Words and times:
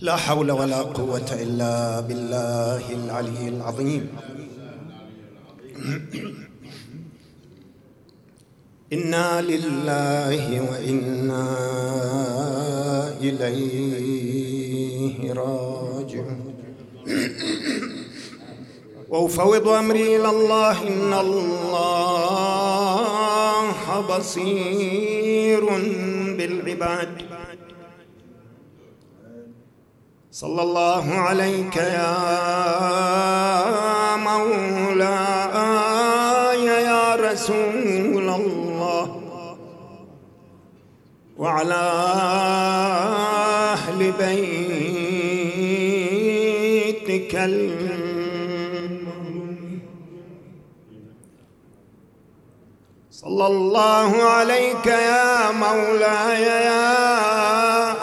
لا 0.00 0.16
حول 0.16 0.50
ولا 0.50 0.82
قوة 0.82 1.26
إلا 1.32 2.00
بالله 2.00 2.92
العلي 2.94 3.48
العظيم. 3.48 4.08
إنا 8.92 9.42
لله 9.42 10.60
وإنا 10.70 11.46
إليه 13.20 15.32
راجعون. 15.32 16.54
وأفوض 19.10 19.68
أمري 19.68 20.16
إلى 20.16 20.30
الله 20.30 20.88
إن 20.88 21.12
الله 21.12 22.24
بصير 24.10 25.64
بالعباد. 26.36 27.33
صلى 30.34 30.62
الله 30.62 31.14
عليك 31.14 31.76
يا 31.76 32.16
مولاي 34.16 35.44
يا 36.66 37.14
رسول 37.14 38.28
الله 38.28 39.20
وعلى 41.38 41.84
أهل 43.74 44.12
بيتك 44.18 44.54
صلى 53.10 53.46
الله 53.46 54.22
عليك 54.22 54.86
يا 54.86 55.50
مولاي 55.50 56.42
يا 56.42 56.94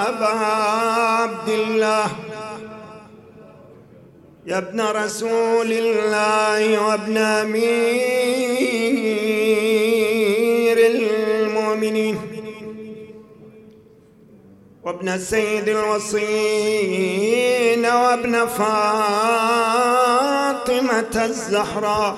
أبا 0.09 0.27
عبد 0.27 1.49
الله 1.49 2.20
يا 4.51 4.57
ابن 4.57 4.81
رسول 4.81 5.71
الله 5.71 6.87
وابن 6.87 7.17
أمير 7.17 7.61
المؤمنين 10.77 12.17
وابن 14.83 15.17
سيد 15.19 15.69
الوصين 15.69 16.15
وابن 17.85 18.45
فاطمة 18.45 18.85
الزهراء 21.25 22.17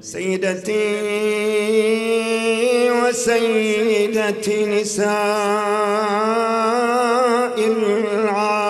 سيدتي 0.00 0.94
وسيدة 2.90 4.46
نساء 4.66 5.14
العالمين. 7.58 8.63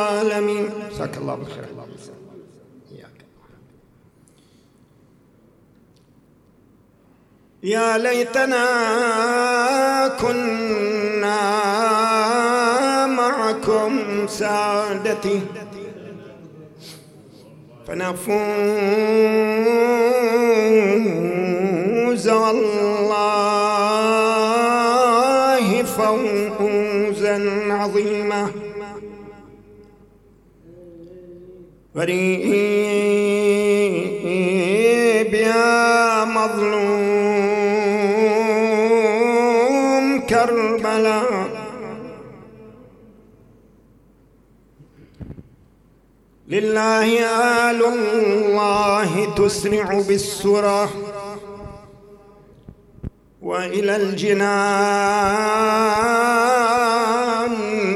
جزاك 1.15 1.23
الله 1.23 1.35
بالخير. 1.35 1.65
يا 7.63 7.99
ليتنا 7.99 8.67
كنا 10.21 11.41
معكم 13.07 14.27
سادتي. 14.27 15.41
فنفوز 17.87 18.29
والله 22.29 23.05
فوزا 25.83 27.37
عظيما. 27.73 28.51
غريب 31.97 32.45
يا 35.35 36.25
مظلوم 38.85 40.21
كربلاء 40.27 41.49
لله 46.49 47.21
آل 47.71 47.85
الله 47.85 49.35
تسرع 49.35 50.01
بالسرى 50.09 50.89
وإلى 53.43 53.97
الجنان 53.97 54.45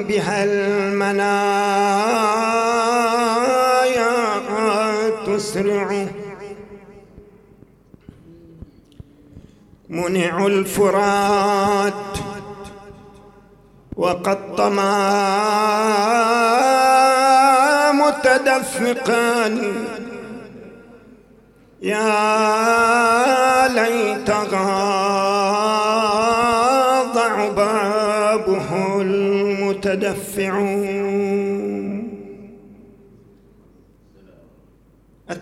بها 0.09 0.45
المنايا 0.45 2.28
تسرع 5.39 6.07
منع 9.89 10.47
الفرات 10.47 11.95
وقد 13.97 14.57
طمع 14.57 14.99
متدفقا. 17.93 19.47
يا 21.83 23.69
ليتها 23.69 24.69
ضع 27.15 27.49
بابه 27.49 29.01
المتدفعون 29.01 31.08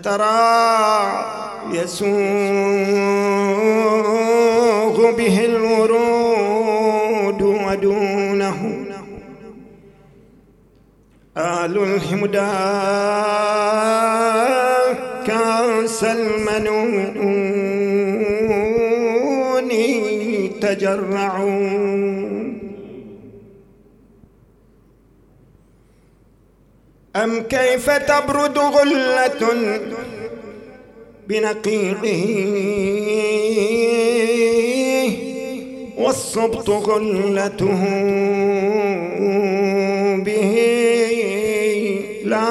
أترى 0.06 1.26
يسوغ 1.72 2.06
به 5.16 5.44
الورود 5.44 7.42
ودونه. 7.42 8.86
آل 11.36 11.78
الحمدى 11.78 12.52
كاس 15.26 16.04
المنون 16.04 17.16
تجرعون. 20.60 21.95
أم 27.24 27.42
كيف 27.42 27.90
تبرد 27.90 28.58
غلة 28.58 29.42
بنقيعه 31.28 32.46
والصبط 35.98 36.70
غلته 36.70 37.84
به 40.24 40.54
لا 42.24 42.46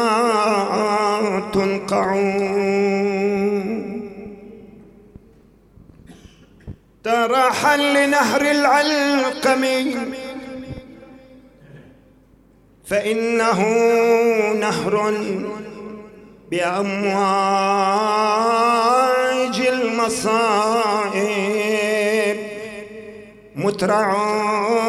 تنقعون 1.54 2.66
ترحل 7.04 7.94
لنهر 7.94 8.42
العلقم 8.42 9.64
فإنه 12.88 13.62
نهر 14.54 15.14
بأمواج 16.52 17.16
المصائب 19.68 21.26
مترعون 23.56 24.86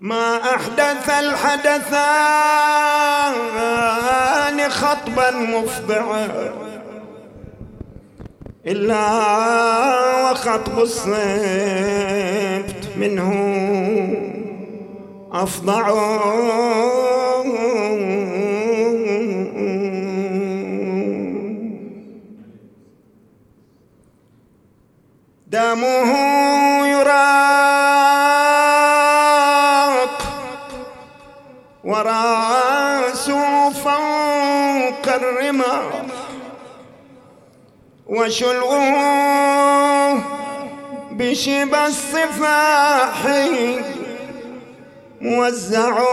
ما 0.00 0.54
أحدث 0.54 1.10
الحدثان 1.10 2.66
خطبا 4.70 5.30
مفضعا. 5.30 6.65
إلا 8.66 10.30
وخطب 10.30 10.78
الصبت 10.78 11.12
منه 12.96 13.32
أفضع. 15.32 15.90
دمه 25.46 26.10
يراق 26.86 27.36
وراسه 31.84 33.70
فوق 33.70 35.14
الرماح 35.14 35.95
وشلغه 38.06 38.86
بشب 41.10 41.74
الصفاح 41.74 43.26
موزعون 45.20 46.10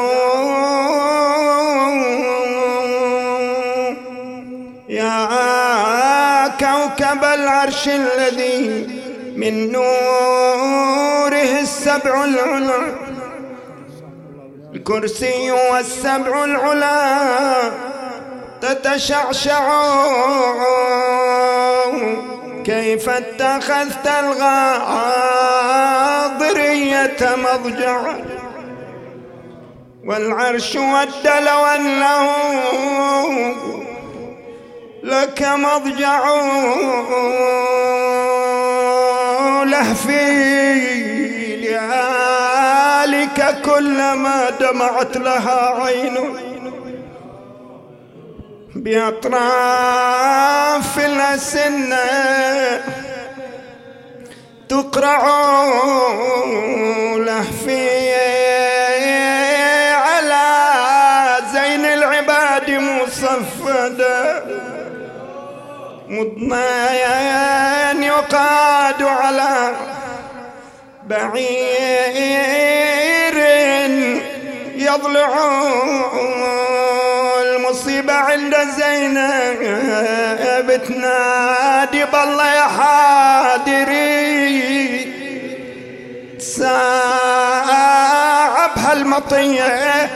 يا 4.90 6.48
كوكب 6.48 7.24
العرش 7.24 7.88
الذي 7.88 8.88
من 9.36 9.72
نوره 9.72 11.60
السبع 11.62 12.24
العلا. 12.24 12.96
الكرسي 14.74 15.52
والسبع 15.52 16.44
العلا. 16.44 17.93
تتشعشع 18.64 19.64
كيف 22.66 23.10
اتخذت 23.10 24.08
الغاضرية 24.20 24.78
مضجعا 27.22 28.26
والعرش 30.06 30.76
والدل 30.76 31.50
والنوم 31.50 33.56
لك 35.04 35.44
مضجع. 35.44 36.24
لهفي 39.64 41.56
لآلك 41.56 43.62
كلما 43.66 44.50
دمعت 44.50 45.18
لها 45.18 45.84
عين. 45.84 46.53
بأطراف 48.76 50.26
الأسنة 51.00 51.98
تقرع 54.70 55.24
لهفي 57.18 58.14
على 59.94 60.64
زين 61.54 61.86
العباد 61.86 62.70
مصفدا 62.72 64.44
مضنيان 66.08 68.04
يقاد 68.04 69.04
على 69.04 69.76
بعير 71.04 71.74
يضلع 74.76 75.34
المصيبة 77.84 78.14
عند 78.14 78.56
زينب 78.78 80.82
تنادي 80.88 82.06
بالله 82.06 82.54
يا 82.54 82.68
حادري 82.78 84.04
ساعب 86.40 86.72
هالمطية. 88.78 90.10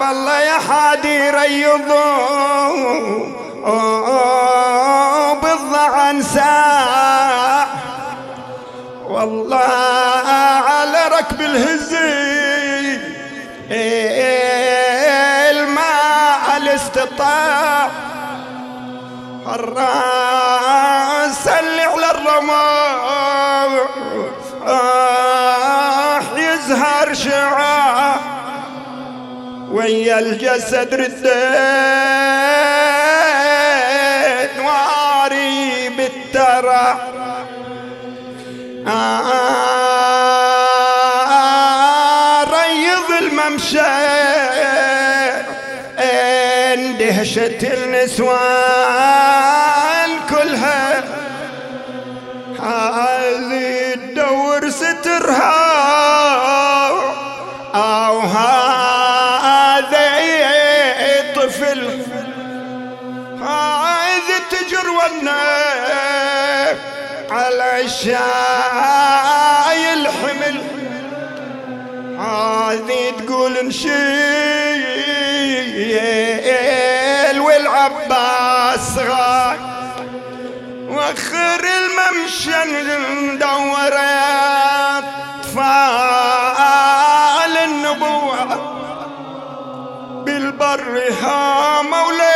بالله 0.00 0.40
يا 0.40 0.58
حادي 0.68 1.30
ريضوا 1.30 2.16
بالضعن 5.42 6.22
ساع 6.22 7.66
والله 9.08 9.58
على 10.68 11.08
ركب 11.18 11.40
الهزي. 11.40 12.36
الاستطاع 16.96 17.90
الرأس 19.54 21.48
اللي 21.48 21.82
على 21.82 22.10
الرماح 22.10 23.86
يزهر 26.36 27.14
شعاع. 27.14 28.16
ويا 29.70 30.18
الجسد 30.18 30.94
ردين. 30.94 31.26
واري 34.66 35.88
بالترى. 35.88 36.96
ريض 38.86 39.75
النسوان 48.18 50.10
كلها. 50.30 51.04
هذه 52.60 53.94
تدور 53.94 54.70
سترها. 54.70 55.66
أو 57.74 58.20
هذا 58.20 59.36
طفل. 61.36 62.00
هذه 63.42 64.38
تجر 64.50 64.90
والنار 64.90 66.76
على 67.30 67.80
الشاي 67.80 68.22
الحمل. 69.94 70.56
هذه 72.18 73.12
تقول 73.18 73.66
نشيل 73.66 74.56
والعباس 77.92 78.98
غاي 78.98 79.58
وخر 80.88 81.64
الممشى 81.64 82.58
ندور 82.72 83.94
أطفال 86.66 87.56
النبوة. 87.64 88.76
بالبر 90.24 90.94
هاموا 91.22 92.12
ليش 92.12 92.35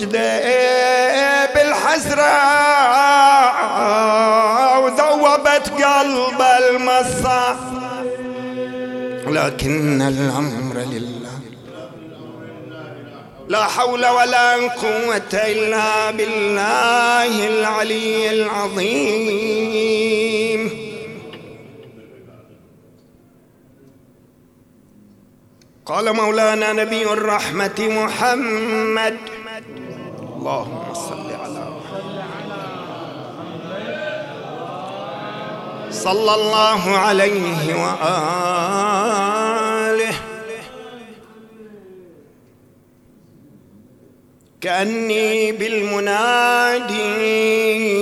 يجذب 0.00 1.56
الحسرة 1.56 2.32
وذوبت 4.80 5.68
قلب 5.68 6.40
المصة. 6.40 7.56
لكن 9.26 10.02
الأمر 10.02 10.76
لله. 10.76 11.40
لا 13.48 13.64
حول 13.64 14.06
ولا 14.06 14.54
قوة 14.54 15.32
إلا 15.34 16.10
بالله 16.10 17.46
العلي 17.48 18.30
العظيم. 18.30 19.50
قال 25.86 26.12
مولانا 26.16 26.72
نبي 26.72 27.02
الرحمة 27.04 27.74
محمد 27.78 29.16
اللهم 30.40 30.94
صل 30.94 31.28
على 31.42 31.64
صلى 35.90 36.34
الله 36.34 36.96
عليه 36.96 37.74
وآله. 37.82 38.54
كأني 44.60 45.52
بالمنادي 45.52 47.04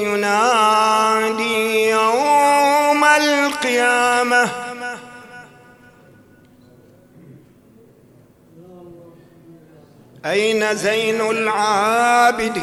ينادي 0.02 1.90
يوم 1.90 3.04
القيامة. 3.04 4.67
أين 10.26 10.76
زين 10.76 11.20
العابدين؟ 11.20 12.58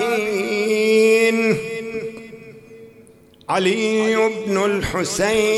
علي 3.50 4.16
بن 4.16 4.66
الحسين 4.66 5.50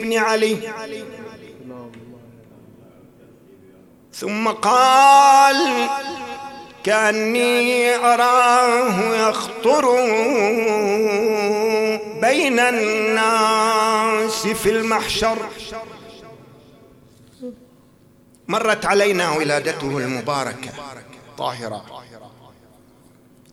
بن 0.00 0.18
علي. 0.18 0.56
ثم 4.12 4.48
قال 4.48 5.88
كأني 6.84 7.96
أراه 7.96 9.28
يخطر 9.28 9.84
بين 12.20 12.58
الناس 12.60 14.46
في 14.46 14.70
المحشر. 14.70 15.38
مرت 18.48 18.86
علينا 18.86 19.30
ولادته 19.30 19.98
المباركة 19.98 20.70
الطاهرة 21.28 22.04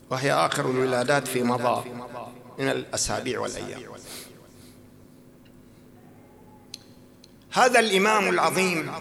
وهي 0.10 0.34
آخر 0.34 0.70
الولادات 0.70 1.28
في 1.28 1.44
مضى 1.44 1.90
من 2.60 2.70
الأسابيع 2.70 3.40
والأيام. 3.40 3.94
هذا 7.52 7.80
الإمام 7.80 8.30
العظيم 8.30 8.92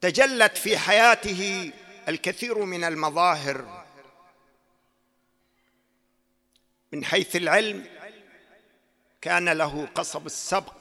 تجلت 0.00 0.58
في 0.58 0.78
حياته 0.78 1.72
الكثير 2.08 2.64
من 2.64 2.84
المظاهر 2.84 3.84
من 6.92 7.04
حيث 7.04 7.36
العلم 7.36 7.84
كان 9.20 9.48
له 9.48 9.88
قصب 9.94 10.26
السبق 10.26 10.75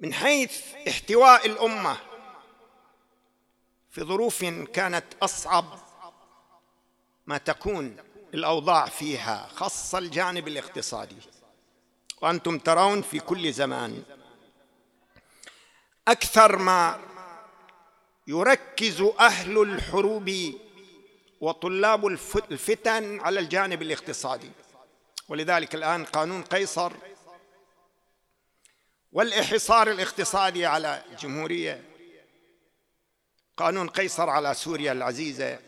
من 0.00 0.14
حيث 0.14 0.62
احتواء 0.88 1.46
الأمة 1.46 1.96
في 3.90 4.02
ظروف 4.04 4.44
كانت 4.44 5.04
أصعب 5.22 5.64
ما 7.26 7.38
تكون 7.38 7.96
الأوضاع 8.34 8.86
فيها 8.86 9.48
خاصة 9.54 9.98
الجانب 9.98 10.48
الاقتصادي. 10.48 11.16
وأنتم 12.22 12.58
ترون 12.58 13.02
في 13.02 13.20
كل 13.20 13.52
زمان 13.52 14.02
أكثر 16.08 16.56
ما 16.56 17.00
يركز 18.26 19.00
أهل 19.20 19.62
الحروب 19.62 20.32
وطلاب 21.40 22.06
الفتن 22.50 23.20
على 23.20 23.40
الجانب 23.40 23.82
الاقتصادي. 23.82 24.50
ولذلك 25.28 25.74
الآن 25.74 26.04
قانون 26.04 26.42
قيصر 26.42 26.92
والإحصار 29.12 29.90
الاقتصادي 29.90 30.66
على 30.66 31.02
الجمهورية 31.10 31.84
قانون 33.56 33.88
قيصر 33.88 34.30
على 34.30 34.54
سوريا 34.54 34.92
العزيزة. 34.92 35.58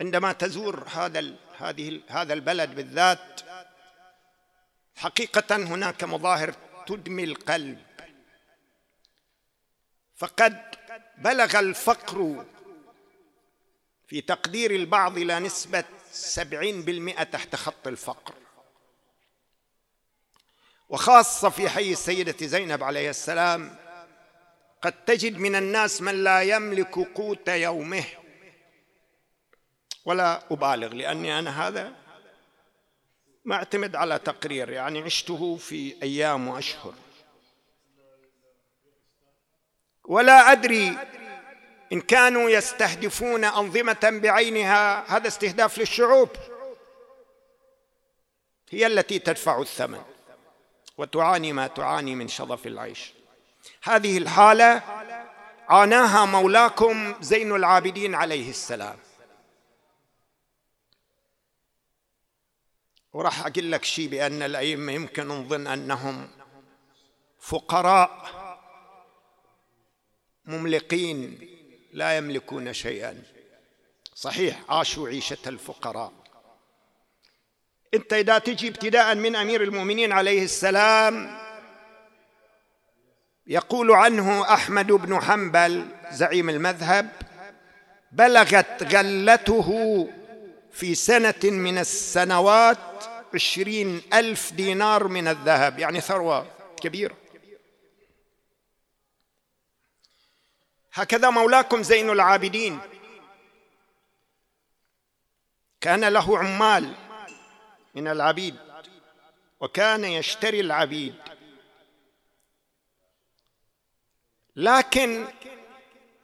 عندما 0.00 0.32
تزور 0.32 0.88
هذا 0.88 1.34
هذه 1.58 2.00
هذا 2.08 2.34
البلد 2.34 2.74
بالذات 2.74 3.40
حقيقة 4.96 5.56
هناك 5.56 6.04
مظاهر 6.04 6.54
تدمي 6.86 7.24
القلب. 7.24 7.78
فقد 10.16 10.62
بلغ 11.18 11.58
الفقر 11.58 12.46
في 14.06 14.20
تقدير 14.20 14.70
البعض 14.70 15.18
إلى 15.18 15.40
نسبة 15.40 15.84
سبعين 16.12 16.82
بالمئة 16.82 17.22
تحت 17.22 17.56
خط 17.56 17.86
الفقر. 17.86 18.34
وخاصة 20.88 21.48
في 21.48 21.68
حي 21.68 21.92
السيدة 21.92 22.46
زينب 22.46 22.82
عليه 22.82 23.10
السلام 23.10 23.76
قد 24.82 25.04
تجد 25.04 25.38
من 25.38 25.56
الناس 25.56 26.02
من 26.02 26.24
لا 26.24 26.42
يملك 26.42 26.98
قوت 26.98 27.48
يومه. 27.48 28.04
ولا 30.04 30.42
أبالغ 30.50 30.94
لأني 30.94 31.38
أنا 31.38 31.68
هذا 31.68 31.92
ما 33.44 33.54
أعتمد 33.54 33.96
على 33.96 34.18
تقرير 34.18 34.70
يعني 34.70 35.02
عشته 35.02 35.56
في 35.56 36.02
أيام 36.02 36.48
وأشهر. 36.48 36.94
ولا 40.04 40.52
أدري 40.52 40.96
إن 41.92 42.00
كانوا 42.00 42.50
يستهدفون 42.50 43.44
أنظمة 43.44 44.20
بعينها 44.22 45.16
هذا 45.16 45.28
استهداف 45.28 45.78
للشعوب. 45.78 46.28
هي 48.70 48.86
التي 48.86 49.18
تدفع 49.18 49.60
الثمن. 49.60 50.02
وتعاني 50.98 51.52
ما 51.52 51.66
تعاني 51.66 52.14
من 52.14 52.28
شظف 52.28 52.66
العيش. 52.66 53.12
هذه 53.82 54.18
الحالة 54.18 54.82
عاناها 55.68 56.24
مولاكم 56.24 57.14
زين 57.20 57.54
العابدين 57.54 58.14
عليه 58.14 58.50
السلام. 58.50 58.98
وراح 63.12 63.46
أقول 63.46 63.72
لك 63.72 63.84
شيء 63.84 64.08
بأن 64.08 64.42
الأئمة 64.42 64.92
يمكن 64.92 65.28
نظن 65.28 65.66
أنهم 65.66 66.30
فقراء 67.38 68.28
مملقين 70.44 71.48
لا 71.92 72.16
يملكون 72.16 72.72
شيئا. 72.72 73.22
صحيح 74.14 74.62
عاشوا 74.68 75.08
عيشة 75.08 75.38
الفقراء. 75.46 76.12
انت 77.94 78.12
اذا 78.12 78.38
تجي 78.38 78.68
ابتداء 78.68 79.14
من 79.14 79.36
امير 79.36 79.62
المؤمنين 79.62 80.12
عليه 80.12 80.44
السلام 80.44 81.38
يقول 83.46 83.92
عنه 83.92 84.54
أحمد 84.54 84.86
بن 84.86 85.20
حنبل 85.20 85.86
زعيم 86.10 86.50
المذهب 86.50 87.08
بلغت 88.12 88.94
غلته 88.94 90.08
في 90.72 90.94
سنة 90.94 91.44
من 91.44 91.78
السنوات 91.78 92.78
عشرين 93.34 94.02
ألف 94.12 94.52
دينار 94.52 95.08
من 95.08 95.28
الذهب 95.28 95.78
يعني 95.78 96.00
ثروة 96.00 96.46
كبيرة. 96.80 97.16
هكذا 100.92 101.30
مولاكم 101.30 101.82
زين 101.82 102.10
العابدين. 102.10 102.78
كان 105.80 106.04
له 106.04 106.38
عمال 106.38 106.94
من 107.94 108.08
العبيد 108.08 108.56
وكان 109.60 110.04
يشتري 110.04 110.60
العبيد. 110.60 111.14
لكن 114.56 115.24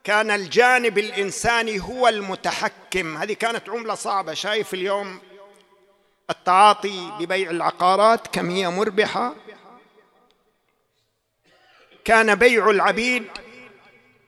كان 0.03 0.31
الجانب 0.31 0.97
الإنساني 0.97 1.79
هو 1.79 2.07
المتحكم. 2.07 3.17
هذه 3.17 3.33
كانت 3.33 3.69
عملة 3.69 3.95
صعبة. 3.95 4.33
شايف 4.33 4.73
اليوم 4.73 5.19
التعاطي 6.29 7.11
ببيع 7.19 7.49
العقارات 7.49 8.27
كم 8.27 8.49
هي 8.49 8.69
مربحة. 8.69 9.35
كان 12.05 12.35
بيع 12.35 12.69
العبيد 12.69 13.27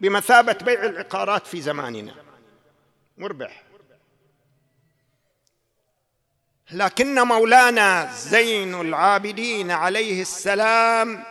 بمثابة 0.01 0.53
بيع 0.53 0.83
العقارات 0.83 1.47
في 1.47 1.61
زماننا. 1.61 2.15
مربح. 3.17 3.66
لكن 6.71 7.15
مولانا 7.19 8.13
زين 8.13 8.81
العابدين 8.81 9.71
عليه 9.71 10.21
السلام 10.21 11.23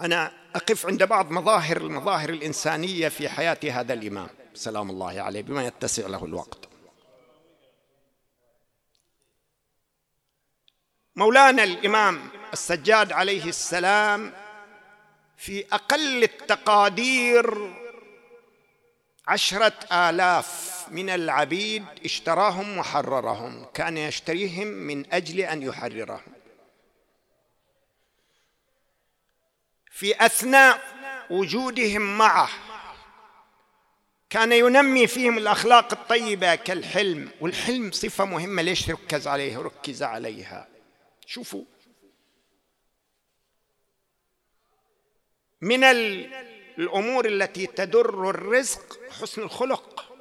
أنا 0.00 0.32
أقف 0.54 0.86
عند 0.86 1.02
بعض 1.04 1.30
مظاهر 1.30 1.76
المظاهر 1.76 2.30
الإنسانية 2.30 3.08
في 3.08 3.28
حياة 3.28 3.58
هذا 3.70 3.92
الإمام. 3.92 4.28
سلام 4.54 4.90
الله 4.90 5.20
عليه 5.20 5.42
بما 5.42 5.66
يتسع 5.66 6.06
له 6.06 6.24
الوقت. 6.24 6.68
مولانا 11.16 11.64
الإمام 11.64 12.28
السجاد 12.52 13.12
عليه 13.12 13.44
السلام 13.44 14.32
في 15.36 15.64
أقل 15.72 16.22
التقادير 16.22 17.74
عشرة 19.28 19.72
آلاف 19.92 20.76
من 20.90 21.10
العبيد 21.10 21.84
اشتراهم 22.04 22.78
وحررهم 22.78 23.64
كان 23.74 23.98
يشتريهم 23.98 24.66
من 24.66 25.12
أجل 25.14 25.40
أن 25.40 25.62
يحررهم. 25.62 26.32
في 29.90 30.26
أثناء 30.26 30.80
وجودهم 31.30 32.18
معه 32.18 32.48
كان 34.30 34.52
ينمي 34.52 35.06
فيهم 35.06 35.38
الأخلاق 35.38 35.92
الطيبة 35.92 36.54
كالحلم 36.54 37.30
والحلم 37.40 37.92
صفة 37.92 38.24
مهمة. 38.24 38.62
ليش 38.62 38.90
ركز 38.90 39.28
عليها؟ 39.28 39.62
ركز 39.62 40.02
عليها. 40.02 40.68
شوفوا. 41.26 41.64
من 45.60 45.84
الأمور 46.78 47.26
التي 47.26 47.66
تدر 47.66 48.30
الرزق 48.30 48.98
حسن 49.20 49.42
الخلق. 49.42 50.12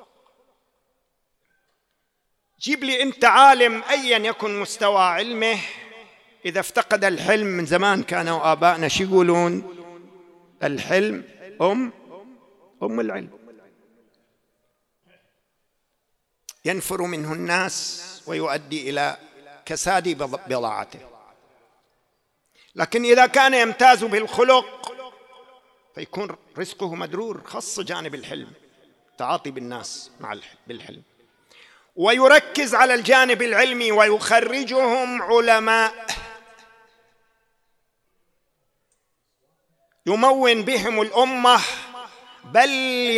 جيب 2.59 2.83
لي 2.83 3.01
أنت 3.01 3.25
عالم 3.25 3.83
ايا 3.83 4.17
يكن 4.17 4.59
مستوى 4.59 5.01
علمه. 5.01 5.59
إذا 6.45 6.59
افتقد 6.59 7.05
الحلم 7.05 7.47
من 7.47 7.65
زمان 7.65 8.03
كانوا 8.03 8.51
ابائنا 8.51 8.87
شو 8.87 9.03
يقولون؟ 9.03 9.75
الحلم 10.63 11.23
ام 11.61 11.93
أم 12.83 12.99
العلم. 12.99 13.29
ينفر 16.65 17.01
منه 17.01 17.33
الناس 17.33 18.03
ويؤدي 18.27 18.89
إلى 18.89 19.17
كساد 19.65 20.09
بضاعته. 20.47 20.99
لكن 22.75 23.05
إذا 23.05 23.25
كان 23.25 23.53
يمتاز 23.53 24.03
بالخلق 24.03 24.84
فيكون 25.95 26.37
رزقه 26.57 26.95
مدرور 26.95 27.43
خص 27.43 27.79
جانب 27.79 28.15
الحلم 28.15 28.53
تعاطي 29.17 29.51
بالناس 29.51 30.11
مع 30.19 30.39
بالحلم. 30.67 31.03
ويركز 31.95 32.75
على 32.75 32.93
الجانب 32.93 33.41
العلمي 33.41 33.91
ويخرجهم 33.91 35.21
علماء. 35.21 36.05
يمون 40.05 40.61
بهم 40.61 41.01
الأمة 41.01 41.59
بل 42.43 42.69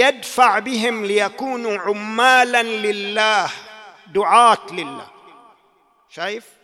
يدفع 0.02 0.60
بهم 0.60 1.06
ليكونوا 1.06 1.78
عمالا 1.78 2.64
لله 2.64 3.52
دعاة 4.08 4.72
لله. 4.72 5.12
شايف؟ 6.10 6.58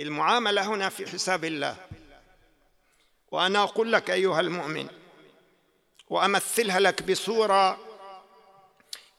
المعاملة 0.00 0.66
هنا 0.66 0.88
في 0.88 1.06
حساب 1.06 1.44
الله. 1.44 1.76
وأنا 3.34 3.62
أقول 3.62 3.92
لك 3.92 4.10
أيها 4.10 4.40
المؤمن 4.40 4.88
وأمثلها 6.08 6.80
لك 6.80 7.02
بصورة 7.02 7.78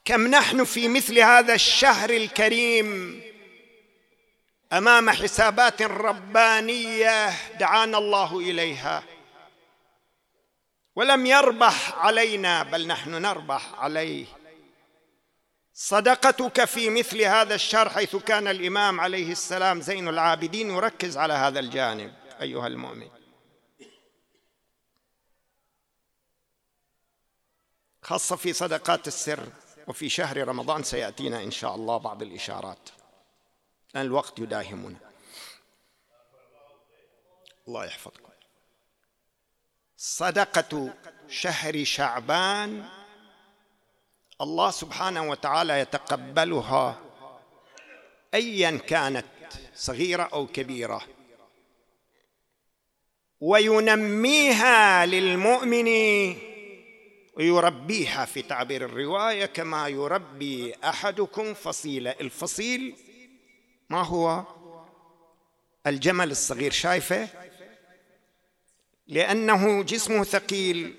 كم 0.06 0.28
نحن 0.28 0.64
في 0.64 0.88
مثل 0.88 1.20
هذا 1.20 1.54
الشهر 1.54 2.10
الكريم 2.10 3.22
أمام 4.74 5.10
حسابات 5.10 5.82
ربانية 5.82 7.30
دعانا 7.60 7.98
الله 7.98 8.40
إليها. 8.40 9.04
ولم 10.96 11.26
يربح 11.26 11.96
علينا 12.06 12.64
بل 12.64 12.88
نحن 12.88 13.10
نربح 13.10 13.74
عليه. 13.80 14.26
صدقتك 15.74 16.66
في 16.66 16.90
مثل 16.90 17.22
هذا 17.22 17.56
الشهر 17.56 17.90
حيث 17.90 18.16
كان 18.16 18.48
الإمام 18.48 19.00
عليه 19.00 19.32
السلام 19.32 19.82
زين 19.82 20.08
العابدين. 20.08 20.70
يركز 20.72 21.18
على 21.18 21.34
هذا 21.34 21.60
الجانب 21.60 22.14
أيها 22.42 22.68
المؤمن. 22.68 23.25
خاصة 28.06 28.36
في 28.36 28.54
صدقات 28.54 29.08
السر 29.08 29.48
وفي 29.88 30.10
شهر 30.10 30.48
رمضان 30.48 30.84
سيأتينا 30.84 31.44
إن 31.44 31.52
شاء 31.52 31.76
الله 31.76 31.98
بعض 31.98 32.22
الإشارات. 32.22 32.90
لأن 33.94 34.06
الوقت 34.06 34.40
يداهمنا. 34.40 34.98
الله 37.68 37.86
يحفظكم. 37.86 38.30
صدقة 39.98 40.94
شهر 41.30 41.84
شعبان 41.84 42.90
الله 44.42 44.72
سبحانه 44.72 45.30
وتعالى 45.30 45.80
يتقبلها 45.80 47.00
ايا 48.34 48.78
كانت 48.78 49.26
صغيرة 49.76 50.24
أو 50.24 50.48
كبيرة. 50.48 51.02
وينميها 53.42 55.06
للمؤمن 55.06 55.88
ويربيها 57.36 58.26
في 58.26 58.42
تعبير 58.42 58.86
الرواية 58.86 59.46
كما 59.46 59.88
يربي 59.88 60.76
أحدكم 60.84 61.54
فصيله 61.54 62.16
الفصيل 62.22 62.96
ما 63.90 64.04
هو؟ 64.04 64.44
الجمل 65.88 66.32
الصغير. 66.32 66.72
شايفة؟ 66.72 67.30
لأنه 69.08 69.84
جسمه 69.84 70.24
ثقيل 70.24 70.96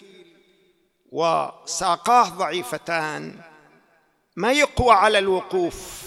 وساقاه 1.13 2.29
ضعيفتان. 2.29 3.41
ما 4.37 4.53
يقوى 4.53 4.93
على 4.93 5.19
الوقوف؟ 5.19 6.07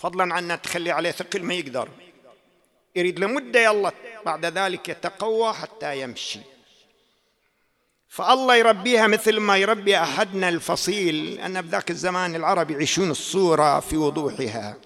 فضلا 0.00 0.34
عن 0.34 0.50
أن 0.50 0.62
تخلي 0.62 0.90
عليه 0.90 1.10
ثقل 1.10 1.42
ما 1.42 1.54
يقدر. 1.54 1.88
يريد 2.96 3.18
لمدة 3.18 3.60
يلا 3.60 3.92
بعد 4.24 4.46
ذلك 4.46 4.88
يتقوى 4.88 5.52
حتى 5.52 6.00
يمشي. 6.00 6.40
فالله 8.12 8.56
يربيها 8.56 9.06
مثل 9.06 9.40
ما 9.40 9.56
يربي 9.56 9.98
أحدنا 9.98 10.48
الفصيل 10.48 11.40
أن 11.40 11.60
بذاك 11.60 11.90
الزمان 11.90 12.34
العرب 12.34 12.70
يعيشون 12.70 13.10
الصورة 13.10 13.80
في 13.80 13.96
وضوحها. 13.96 14.76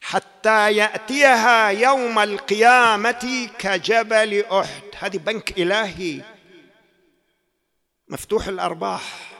حتى 0.00 0.72
يأتيها 0.72 1.68
يوم 1.68 2.18
القيامة 2.18 3.50
كجبل 3.58 4.44
أحد. 4.44 4.82
هذه 4.98 5.16
بنك 5.16 5.58
إلهي. 5.58 6.22
مفتوح 8.08 8.46
الأرباح. 8.46 9.32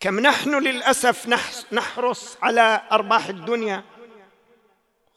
كم 0.00 0.20
نحن 0.20 0.58
للأسف 0.58 1.28
نحرص 1.72 2.36
على 2.42 2.82
أرباح 2.92 3.26
الدنيا. 3.26 3.84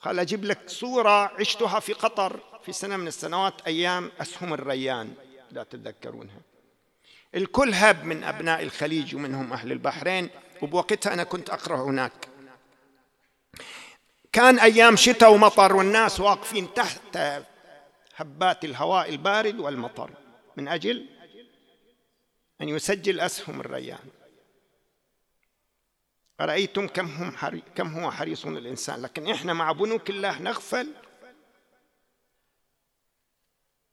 قال 0.01 0.19
أجيب 0.19 0.45
لك 0.45 0.69
صورة 0.69 1.31
عشتها 1.39 1.79
في 1.79 1.93
قطر. 1.93 2.39
في 2.65 2.71
سنة 2.71 2.97
من 2.97 3.07
السنوات 3.07 3.61
أيام 3.67 4.11
أسهم 4.21 4.53
الريان 4.53 5.13
لا 5.51 5.63
تتذكرونها. 5.63 6.41
الكل 7.35 7.73
هب 7.73 8.03
من 8.03 8.23
أبناء 8.23 8.63
الخليج 8.63 9.15
ومنهم 9.15 9.53
أهل 9.53 9.71
البحرين 9.71 10.29
وبوقتها 10.61 11.13
أنا 11.13 11.23
كنت 11.23 11.49
أقرأ 11.49 11.83
هناك. 11.83 12.27
كان 14.31 14.59
أيام 14.59 14.95
شتاء 14.95 15.33
ومطر 15.33 15.75
والناس 15.75 16.19
واقفين 16.19 16.73
تحت 16.73 17.17
هبات 18.15 18.65
الهواء 18.65 19.09
البارد 19.09 19.59
والمطر. 19.59 20.09
من 20.57 20.67
أجل 20.67 21.05
أن 22.61 22.69
يسجل 22.69 23.19
أسهم 23.19 23.59
الريان. 23.59 24.09
أرأيتم 26.41 26.87
كم 26.87 27.05
هم 27.05 27.31
حري 27.31 27.63
كم 27.75 27.99
هو 27.99 28.11
حريص 28.11 28.45
الإنسان؟ 28.45 29.01
لكن 29.01 29.29
إحنا 29.29 29.53
مع 29.53 29.71
بنوك 29.71 30.09
الله 30.09 30.41
نغفل 30.41 30.93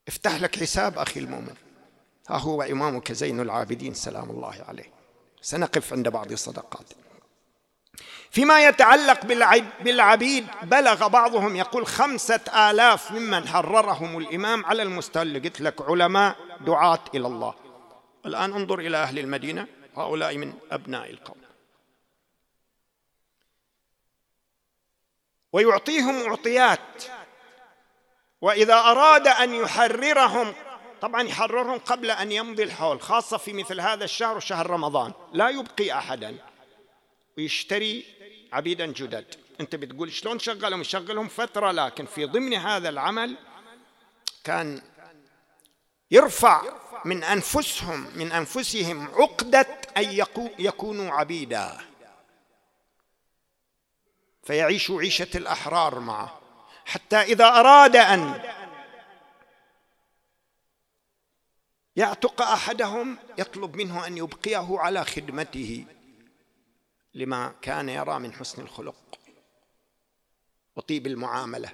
افتح 0.08 0.40
لك 0.40 0.60
حساب 0.60 0.98
أخي 0.98 1.20
المؤمن. 1.20 1.54
ها 2.28 2.36
هو 2.38 2.62
إمامك 2.62 3.12
زين 3.12 3.40
العابدين 3.40 3.94
سلام 3.94 4.30
الله 4.30 4.64
عليه. 4.68 4.92
سنقف 5.40 5.92
عند 5.92 6.08
بعض 6.08 6.32
الصدقات. 6.32 6.86
فيما 8.30 8.66
يتعلق 8.66 9.26
بالعبيد 9.80 10.46
بلغ 10.62 11.08
بعضهم 11.08 11.56
يقول 11.56 11.86
خمسة 11.86 12.70
آلاف 12.70 13.12
ممن 13.12 13.48
حررهم 13.48 14.18
الإمام 14.18 14.64
على 14.64 14.82
المستوى 14.82 15.22
اللي 15.22 15.38
قلت 15.38 15.60
لك 15.60 15.82
علماء 15.82 16.36
دعاة 16.66 17.04
إلى 17.14 17.26
الله. 17.26 17.54
الآن 18.26 18.52
انظر 18.52 18.78
إلى 18.78 18.96
أهل 18.96 19.18
المدينة 19.18 19.66
هؤلاء 19.96 20.36
من 20.36 20.52
أبناء 20.70 21.10
القوم. 21.10 21.42
ويعطيهم 25.52 26.26
معطيات 26.26 27.04
وإذا 28.42 28.74
أراد 28.74 29.26
أن 29.26 29.54
يحررهم 29.54 30.54
طبعا 31.00 31.22
يحررهم 31.22 31.78
قبل 31.78 32.10
أن 32.10 32.32
يمضي 32.32 32.62
الحول 32.62 33.00
خاصة 33.00 33.36
في 33.36 33.52
مثل 33.52 33.80
هذا 33.80 34.04
الشهر 34.04 34.40
شهر 34.40 34.70
رمضان. 34.70 35.12
لا 35.32 35.48
يبقي 35.48 35.92
أحدا. 35.92 36.36
ويشتري 37.38 38.04
عبيدا 38.52 38.86
جدد. 38.86 39.34
أنت 39.60 39.76
بتقول 39.76 40.12
شلون 40.12 40.38
شغلهم؟ 40.38 40.80
يشغلهم 40.80 41.28
فترة 41.28 41.70
لكن 41.70 42.06
في 42.06 42.24
ضمن 42.24 42.54
هذا 42.54 42.88
العمل 42.88 43.36
كان 44.44 44.82
يرفع 46.10 46.62
من 47.04 47.24
أنفسهم 47.24 48.06
من 48.14 48.32
أنفسهم 48.32 49.08
عقدة 49.14 49.66
أن 49.96 50.24
يكونوا 50.58 51.12
عبيدا. 51.12 51.78
فيعيشوا 54.42 55.00
عيشة 55.00 55.30
الأحرار 55.34 55.98
معه. 55.98 56.41
حتى 56.84 57.16
إذا 57.16 57.44
أراد 57.46 57.96
أن 57.96 58.42
يعتق 61.96 62.42
أحدهم 62.42 63.18
يطلب 63.38 63.76
منه 63.76 64.06
أن 64.06 64.16
يبقيه 64.16 64.78
على 64.78 65.04
خدمته 65.04 65.86
لما 67.14 67.54
كان 67.62 67.88
يرى 67.88 68.18
من 68.18 68.32
حسن 68.32 68.62
الخلق 68.62 69.18
وطيب 70.76 71.06
المعاملة. 71.06 71.72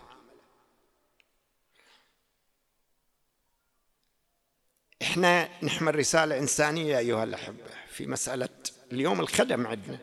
إحنا 5.03 5.64
نحمل 5.64 5.94
رسالة 5.94 6.38
إنسانية 6.38 6.99
أيها 6.99 7.25
الأحبة 7.25 7.71
في 7.88 8.07
مسألة 8.07 8.49
اليوم 8.92 9.21
الخدم 9.21 9.66
عندنا 9.66 9.99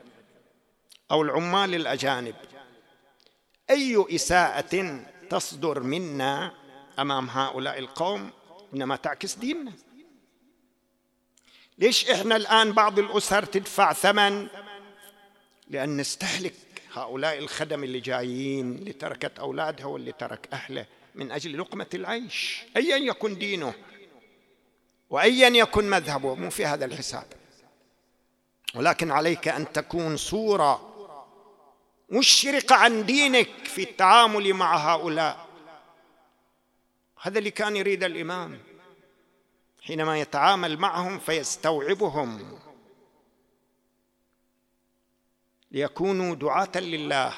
أو 1.12 1.22
العمال 1.22 1.76
الأجانب. 1.76 2.36
أي 3.70 4.06
إساءة 4.16 5.00
تصدر 5.30 5.80
منا 5.84 6.54
أمام 7.00 7.30
هؤلاء 7.30 7.80
القوم 7.80 8.30
إنما 8.74 8.96
تعكس 8.96 9.36
ديننا؟ 9.36 9.72
ليش 11.78 12.10
إحنا 12.10 12.36
الآن 12.36 12.72
بعض 12.72 13.00
الأسر 13.00 13.46
تدفع 13.46 13.94
ثمن 13.94 14.48
لأن 15.70 15.98
نستهلك 15.98 16.54
هؤلاء 16.94 17.38
الخدم 17.38 17.84
اللي 17.84 18.00
جايين 18.00 18.76
اللي 18.76 18.94
تركت 18.94 19.40
أولادها 19.40 19.86
واللي 19.86 20.12
ترك 20.12 20.48
أهله 20.54 20.86
من 21.16 21.32
أجل 21.32 21.60
لقمة 21.60 21.88
العيش؟ 21.94 22.64
ايا 22.78 22.98
يكن 22.98 23.38
دينه 23.38 23.74
وايا 25.10 25.48
يكن 25.48 25.90
مذهبه 25.90 26.36
مو 26.36 26.50
في 26.50 26.66
هذا 26.66 26.86
الحساب. 26.86 27.26
ولكن 28.76 29.12
عليك 29.12 29.48
أن 29.48 29.72
تكون 29.72 30.18
صورة 30.18 30.95
مشرقه 32.10 32.76
عن 32.76 33.06
دينك 33.06 33.50
في 33.66 33.84
التعامل 33.84 34.54
مع 34.54 34.94
هؤلاء. 34.94 35.48
هذا 37.22 37.40
اللي 37.40 37.52
كان 37.52 37.76
يريد 37.76 38.04
الإمام. 38.04 38.60
حينما 39.82 40.20
يتعامل 40.20 40.78
معهم 40.78 41.20
فيستوعبهم. 41.20 42.60
ليكونوا 45.72 46.36
دعاة 46.36 46.76
لله. 46.76 47.34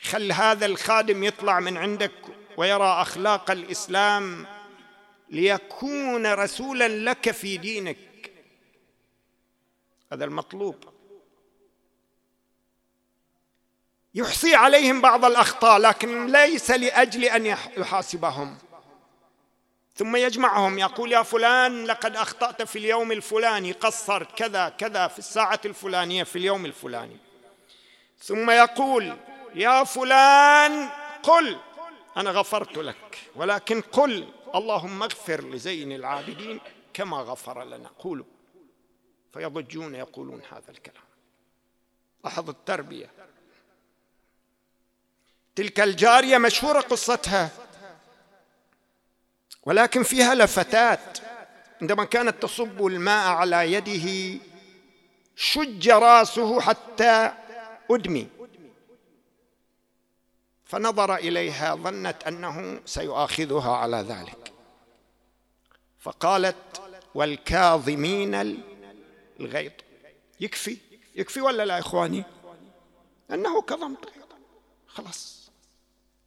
خل 0.00 0.32
هذا 0.32 0.66
الخادم 0.66 1.24
يطلع 1.24 1.60
من 1.60 1.76
عندك 1.76 2.12
ويرى 2.56 2.84
أخلاق 2.84 3.50
الإسلام. 3.50 4.46
ليكون 5.28 6.26
رسولا 6.26 6.88
لك 6.88 7.30
في 7.30 7.56
دينك. 7.56 8.32
هذا 10.12 10.24
المطلوب. 10.24 10.84
يحصي 14.14 14.54
عليهم 14.54 15.00
بعض 15.00 15.24
الأخطاء 15.24 15.78
لكن 15.78 16.26
ليس 16.26 16.70
لأجل 16.70 17.24
أن 17.24 17.46
يحاسبهم. 17.46 18.58
ثم 19.96 20.16
يجمعهم 20.16 20.78
يقول 20.78 21.12
يا 21.12 21.22
فلان 21.22 21.84
لقد 21.84 22.16
أخطأت 22.16 22.62
في 22.62 22.78
اليوم 22.78 23.12
الفلاني 23.12 23.72
قصرت 23.72 24.38
كذا 24.38 24.68
كذا 24.68 25.06
في 25.08 25.18
الساعة 25.18 25.60
الفلانية 25.64 26.24
في 26.24 26.36
اليوم 26.36 26.66
الفلاني. 26.66 27.16
ثم 28.18 28.50
يقول 28.50 29.16
يا 29.54 29.84
فلان 29.84 30.88
قل 31.22 31.58
أنا 32.16 32.30
غفرت 32.30 32.78
لك 32.78 33.18
ولكن 33.36 33.80
قل 33.80 34.28
اللهم 34.54 35.02
اغفر 35.02 35.44
لزين 35.50 35.92
العابدين 35.92 36.60
كما 36.94 37.16
غفر 37.16 37.64
لنا. 37.64 37.90
قولوا. 37.98 38.26
فيضجون 39.32 39.94
يقولون 39.94 40.42
هذا 40.50 40.70
الكلام. 40.70 41.04
لاحظ 42.24 42.48
التربية. 42.48 43.10
تلك 45.56 45.80
الجارية 45.80 46.38
مشهورة 46.38 46.80
قصتها. 46.80 47.50
ولكن 49.62 50.02
فيها 50.02 50.34
لفتات. 50.34 51.18
عندما 51.80 52.04
كانت 52.04 52.42
تصب 52.42 52.86
الماء 52.86 53.28
على 53.28 53.72
يده 53.72 54.38
شج 55.36 55.88
راسه 55.90 56.60
حتى 56.60 57.32
أدمي. 57.90 58.28
فنظر 60.64 61.14
إليها 61.14 61.74
ظنت 61.74 62.24
أنه 62.26 62.80
سيؤاخذها 62.86 63.76
على 63.76 63.96
ذلك. 63.96 64.52
فقالت 65.98 66.82
والكاظمين 67.14 68.34
الغيظ. 69.40 69.72
يكفي؟ 70.40 70.76
يكفي 71.14 71.40
ولا 71.40 71.64
لا 71.64 71.78
إخواني؟ 71.78 72.24
أنه 73.30 73.62
كظمت 73.62 74.06
غيظا 74.06 74.38
خلاص. 74.86 75.41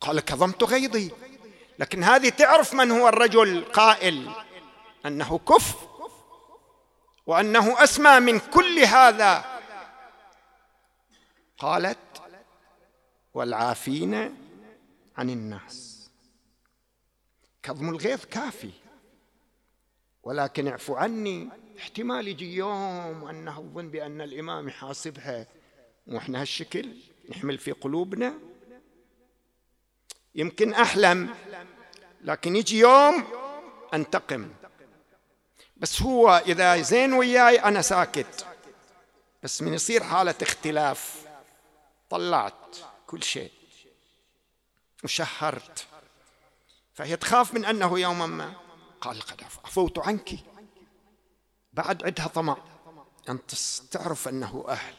قال 0.02 0.20
كظمت 0.20 0.64
غيظي. 0.64 1.12
لكن 1.80 2.04
هذه 2.04 2.30
تعرف 2.30 2.74
من 2.74 2.92
هو 2.92 3.10
الرجل 3.10 3.66
قائل. 3.66 4.32
أنه 5.06 5.38
كف 5.38 5.76
وأنه 7.26 7.84
أسمى 7.84 8.20
من 8.20 8.40
كل 8.40 8.80
هذا. 8.80 9.62
قالت 11.58 11.98
والعافين 13.34 14.14
عن 15.18 15.30
الناس. 15.30 16.10
كظم 17.64 17.90
الغيظ 17.90 18.26
كافي. 18.26 18.72
ولكن 20.24 20.68
اعفو 20.68 20.96
عني. 20.96 21.50
احتمال 21.80 22.28
يجي 22.28 22.56
يوم 22.56 23.28
أنه 23.28 23.60
الظن 23.60 23.90
بأن 23.90 24.22
الإمام 24.22 24.68
يحاسبها. 24.68 25.48
وإحنا 26.08 26.42
هالشكل. 26.42 26.98
نحمل 27.30 27.58
في 27.58 27.72
قلوبنا. 27.72 28.34
يمكن 30.36 30.74
أحلم. 30.74 31.36
لكن 32.22 32.56
يجي 32.56 32.80
يوم 32.80 33.28
أنتقم. 33.94 34.50
بس 35.78 36.02
هو 36.02 36.44
إذا 36.46 36.82
زين 36.82 37.14
وياي 37.14 37.60
أنا 37.60 37.82
ساكت. 37.82 38.46
بس 39.44 39.62
من 39.62 39.74
يصير 39.74 40.04
حالة 40.04 40.36
اختلاف. 40.42 41.26
طلعت 42.10 42.78
كل 43.08 43.24
شيء. 43.24 43.52
وشهرت. 45.04 45.88
فهي 46.94 47.18
تخاف 47.18 47.54
من 47.54 47.66
أنه 47.66 48.00
يوما 48.00 48.26
ما. 48.26 48.54
قال 49.02 49.22
قد 49.22 49.44
عفوت 49.66 50.00
عنك. 50.00 50.30
بعد 51.74 52.04
عندها 52.04 52.28
طمع. 52.28 52.58
أنت 53.30 53.56
تعرف 53.92 54.28
أنه 54.28 54.66
أهل. 54.68 54.96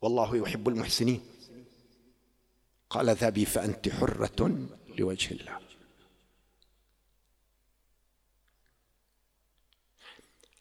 والله 0.00 0.36
يحب 0.36 0.68
المحسنين. 0.68 1.31
قال 2.92 3.10
ذهبي 3.10 3.44
فأنت 3.44 3.88
حرة 3.88 4.68
لوجه 4.98 5.30
الله. 5.34 5.58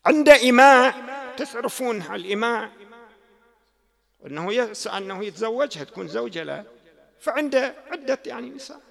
عند 0.06 0.30
إماء 0.30 0.96
تعرفون 1.38 2.02
الإماء؟ 2.02 2.72
أنه 4.26 4.54
يسعى 4.54 4.98
أنه 4.98 5.26
يتزوجها 5.26 5.84
تكون 5.84 6.08
زوجة 6.08 6.44
له. 6.44 6.66
فعنده 7.20 7.76
عدة 7.92 8.20
يعني 8.26 8.50
نساء. 8.50 8.82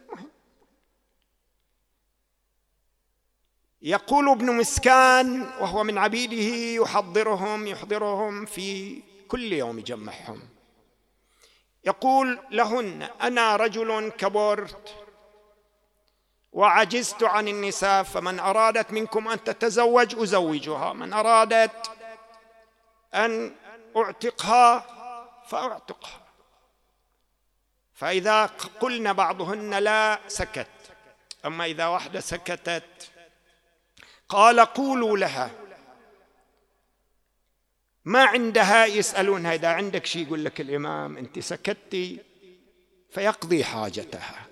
يقول 3.83 4.29
ابن 4.29 4.57
مسكان 4.57 5.43
وهو 5.43 5.85
من 5.85 5.99
عبيده 5.99 6.83
يحضرهم 6.83 7.67
يحضرهم 7.67 8.47
في 8.47 9.03
كل 9.29 9.53
يوم 9.53 9.79
يجمعهم. 9.79 10.60
يقول 11.85 12.39
لهن 12.51 13.09
أنا 13.23 13.57
رجل 13.57 14.11
كبرت 14.11 14.95
وعجزت 16.53 17.23
عن 17.23 17.49
النساء 17.49 18.03
فمن 18.03 18.41
أرادت 18.41 18.93
منكم 18.93 19.29
أن 19.29 19.45
تتزوج 19.45 20.19
أزوجها 20.19 20.93
من 20.93 21.13
أرادت 21.13 21.91
أن 23.15 23.55
أعتقها 23.97 24.85
فأعتقها. 25.47 26.21
فإذا 27.95 28.47
قلنا 28.81 29.13
بعضهن 29.13 29.75
لا 29.75 30.19
سكت. 30.29 30.67
أما 31.47 31.65
إذا 31.65 31.87
واحدة 31.87 32.21
سكتت 32.21 33.11
قال 34.29 34.61
قولوا 34.61 35.19
لها. 35.19 35.51
ما 38.05 38.25
عندها 38.25 38.87
يسالونها 38.87 39.55
اذا 39.55 39.69
عندك 39.69 40.07
شيء 40.07 40.27
يقول 40.27 40.45
لك 40.45 40.61
الإمام 40.61 41.17
أنت 41.17 41.39
سكتي. 41.39 42.19
فيقضي 43.11 43.65
حاجتها. 43.65 44.47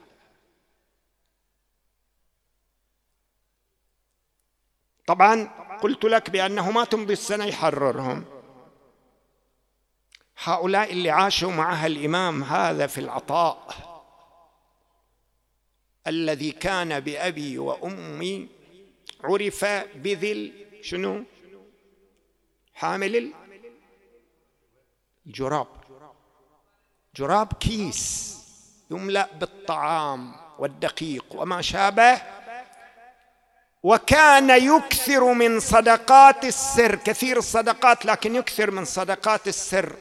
طبعا 5.07 5.45
قلت 5.83 6.05
لك 6.05 6.31
بأنه 6.31 6.71
ما 6.71 6.85
تمضي 6.85 7.13
السنة 7.13 7.45
يحررهم. 7.45 8.25
هؤلاء 10.43 10.93
اللي 10.93 11.11
عاشوا 11.11 11.53
معها 11.53 11.87
الإمام 11.87 12.43
هذا 12.43 12.87
في 12.87 12.99
العطاء 12.99 13.89
الذي 16.07 16.51
كان 16.53 17.01
بأبي 17.01 17.59
وأمي 17.59 18.49
عرف 19.25 19.65
بذل 19.95 20.53
شنو؟ 20.83 21.25
حامل 22.75 23.33
الجراب 25.29 25.67
جراب 27.17 27.53
كيس 27.53 28.37
يملأ 28.91 29.29
بالطعام 29.41 30.35
والدقيق 30.59 31.25
وما 31.35 31.63
شابه. 31.63 32.23
وكان 33.83 34.51
يكثر 34.51 35.33
من 35.33 35.61
صدقات 35.61 36.45
السر 36.45 36.95
كثير 36.95 37.37
الصدقات 37.37 38.07
لكن 38.07 38.35
يكثر 38.37 38.71
من 38.71 38.85
صدقات 38.85 39.49
السر. 39.49 39.97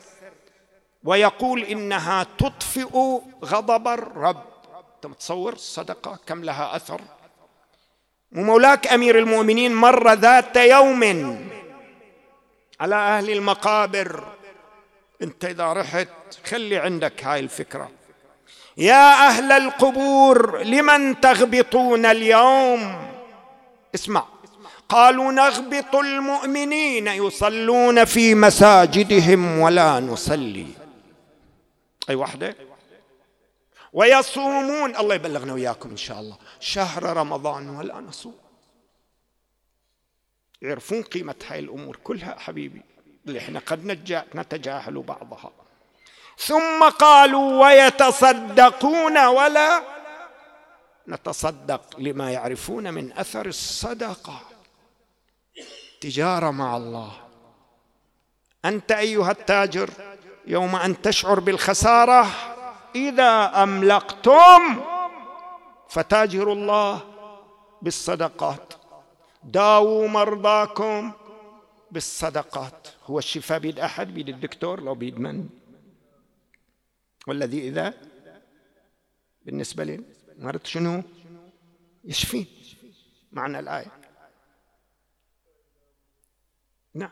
ويقول 1.04 1.64
إنها 1.64 2.24
تطفئ 2.24 3.20
غضب 3.44 3.88
الرب. 3.88 4.44
أنت 4.96 5.06
متصور 5.06 5.54
الصدقه 5.54 6.20
كم 6.26 6.44
لها 6.44 6.76
أثر؟ 6.76 7.02
ومولاك 8.36 8.88
أمير 8.88 9.18
المؤمنين 9.20 9.76
مر 9.76 10.14
ذات 10.14 10.56
يوم 10.56 11.04
على 12.80 12.96
أهل 12.96 13.30
المقابر. 13.30 14.37
انت 15.22 15.46
اذا 15.46 15.74
رحت 15.74 16.08
خلي 16.46 16.78
عندك 16.78 17.24
هاي 17.24 17.40
الفكرة. 17.40 17.92
يا 18.78 19.28
أهل 19.28 19.52
القبور 19.52 20.64
لمن 20.64 21.20
تغبطون 21.20 22.06
اليوم؟ 22.06 23.08
اسمع. 23.96 24.26
قالوا 24.90 25.32
نغبط 25.32 25.96
المؤمنين 25.96 27.08
يصلون 27.08 28.06
في 28.06 28.36
مساجدهم 28.36 29.60
ولا 29.60 30.00
نصلي. 30.00 30.68
أي 32.10 32.16
وحده 32.16 32.56
ويصومون. 33.94 34.96
الله 34.96 35.16
يبلغنا 35.16 35.54
وياكم 35.54 35.90
إن 35.90 35.98
شاء 35.98 36.20
الله. 36.20 36.38
شهر 36.60 37.04
رمضان 37.04 37.70
ولا 37.70 38.00
نصوم. 38.00 38.36
يعرفون 40.62 41.02
قيمة 41.02 41.36
هاي 41.48 41.60
الأمور 41.60 41.96
كلها 42.04 42.36
حبيبي. 42.40 42.82
اللي 43.28 43.40
إحنا 43.40 43.60
قد 43.60 44.00
نتجاهل 44.36 45.02
بعضها. 45.02 45.52
ثم 46.38 46.90
قالوا 47.00 47.66
ويتصدقون 47.66 49.26
ولا 49.26 49.82
نتصدق 51.08 51.82
لما 51.98 52.32
يعرفون 52.32 52.94
من 52.94 53.12
أثر 53.12 53.46
الصدقة. 53.46 54.42
تجارة 56.02 56.52
مع 56.52 56.78
الله. 56.78 57.12
أنت 58.66 58.92
أيها 58.92 59.32
التاجر 59.32 59.90
يوم 60.48 60.76
أن 60.76 61.02
تشعر 61.02 61.40
بالخسارة 61.40 62.28
إذا 62.96 63.64
أملقتم 63.64 64.84
فتاجروا 65.90 66.56
الله 66.56 67.00
بالصدقات. 67.82 68.74
داووا 69.44 70.08
مرضاكم 70.08 71.12
بالصدقات. 71.92 72.87
هو 73.08 73.20
الشفاء 73.20 73.60
بيد 73.60 73.80
أحد 73.80 74.14
بيد 74.14 74.30
الدكتور 74.30 74.84
لو 74.84 74.96
بيد 74.96 75.20
من؟ 75.20 75.50
والذي 77.28 77.68
إذا 77.68 77.94
بالنسبة 79.46 79.84
لي 79.84 80.04
مرض 80.40 80.66
شنو؟ 80.66 81.04
يشفي. 82.04 82.46
معنى 83.32 83.60
الآية. 83.60 83.92
نعم. 86.94 87.10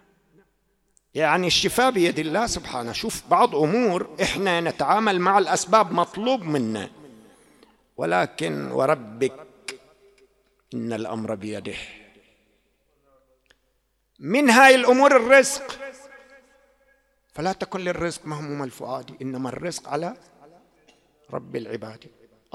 يعني 1.14 1.48
الشفاء 1.48 1.92
بيد 1.92 2.20
الله 2.20 2.48
سبحانه. 2.48 2.92
شوف 2.92 3.28
بعض 3.30 3.56
أمور 3.56 4.16
إحنا 4.22 4.62
نتعامل 4.62 5.20
مع 5.20 5.38
الأسباب 5.38 5.92
مطلوب 5.92 6.42
منا. 6.42 6.90
ولكن 7.98 8.72
وربك 8.72 9.48
إن 10.74 10.94
الأمر 10.94 11.36
بيده. 11.36 11.76
من 14.20 14.50
هاي 14.50 14.76
الأمور 14.76 15.16
الرزق؟ 15.16 15.85
فلا 17.36 17.52
تكن 17.52 17.80
للرزق 17.80 18.26
مهموم 18.26 18.64
الفؤاد 18.64 19.22
إنما 19.22 19.50
الرزق 19.50 19.90
على 19.90 20.18
رب 21.32 21.56
العباد. 21.56 22.04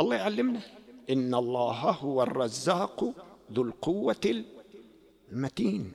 الله 0.01 0.17
يعلمنا. 0.17 0.61
إن 1.11 1.35
الله 1.35 1.91
هو 1.91 2.23
الرزاق 2.23 3.05
ذو 3.53 3.63
القوة 3.63 4.45
المتين. 5.33 5.93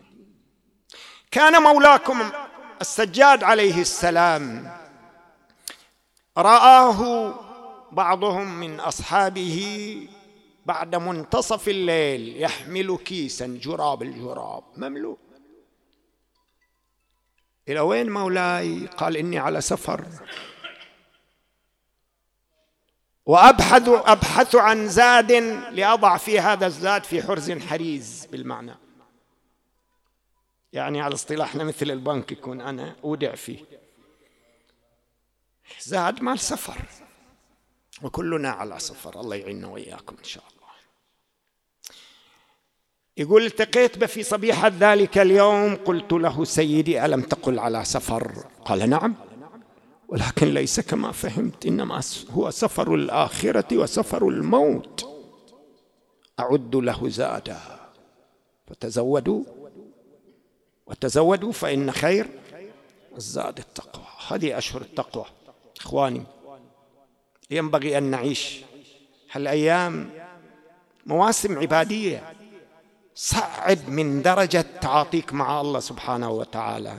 كان 1.32 1.63
مولاكم 1.63 2.32
السجاد 2.82 3.43
عليه 3.43 3.82
السلام. 3.82 4.71
رآه 6.38 7.34
بعضهم 7.91 8.60
من 8.60 8.80
أصحابه 8.80 9.60
بعد 10.65 10.95
منتصف 10.95 11.69
الليل 11.69 12.41
يحمل 12.41 12.98
كيسا 12.98 13.60
جراب 13.62 14.04
الجراب. 14.04 14.63
مملوء 14.78 15.17
إلى 17.69 17.80
وين 17.80 18.10
مولاي؟ 18.10 18.88
قال 18.88 19.17
إني 19.17 19.39
على 19.39 19.62
سفر. 19.62 20.06
وأبحث 23.25 23.88
أبحث 23.89 24.56
عن 24.56 24.88
زاد 24.88 25.32
لأضع 25.71 26.17
في 26.17 26.39
هذا 26.39 26.67
الزاد 26.67 27.04
في 27.04 27.23
حرز 27.23 27.51
حريز 27.51 28.28
بالمعنى. 28.32 28.75
يعني 30.73 31.01
على 31.01 31.13
اصطلاحنا 31.13 31.63
مثل 31.63 31.91
البنك 31.91 32.32
يكون 32.32 32.62
أنا 32.62 32.95
أودع 33.04 33.36
فيه. 33.36 33.60
زاد 35.80 36.23
مال 36.23 36.39
سفر. 36.39 36.82
وكلنا 38.01 38.49
على 38.49 38.80
سفر. 38.80 39.19
الله 39.19 39.36
يعيننا 39.36 39.67
وإياكم 39.67 40.17
إن 40.17 40.23
شاء 40.23 40.43
الله. 40.49 40.55
يقول 43.17 43.45
التقيت 43.45 43.97
به 43.97 44.06
في 44.06 44.23
صبيحة 44.23 44.71
ذلك 44.80 45.17
اليوم. 45.17 45.75
قلت 45.75 46.13
له 46.13 46.43
سيدي 46.43 47.06
ألم 47.06 47.21
تقل 47.21 47.60
على 47.60 47.86
سفر؟ 47.86 48.32
قال 48.65 48.89
نعم 48.89 49.15
ولكن 50.08 50.54
ليس 50.54 50.80
كما 50.80 51.12
فهمت 51.12 51.65
إنما 51.65 52.01
هو 52.32 52.49
سفر 52.49 52.95
الآخرة 52.95 53.78
وسفر 53.78 54.28
الموت. 54.28 55.10
أعد 56.39 56.75
له 56.75 57.10
زادا 57.10 57.60
فتزودوا 58.67 59.43
وتزودوا 60.88 61.51
فإن 61.51 61.91
خير 61.91 62.28
الزاد 63.17 63.58
التقوى. 63.58 64.06
هذه 64.28 64.58
أشهر 64.58 64.82
التقوى 64.82 65.25
إخواني. 65.82 66.23
ينبغي 67.51 67.97
أن 67.97 68.04
نعيش 68.04 68.62
هالأيام 69.32 70.10
مواسم 71.06 71.60
عبادية. 71.60 72.34
صعد 73.15 73.89
من 73.89 74.21
درجة 74.21 74.65
تعاطيك 74.82 75.34
مع 75.34 75.62
الله 75.62 75.80
سبحانه 75.80 76.30
وتعالى. 76.30 76.93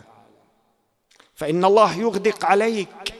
فإن 1.34 1.64
الله 1.64 1.98
يغدق 1.98 2.44
عليك 2.44 3.14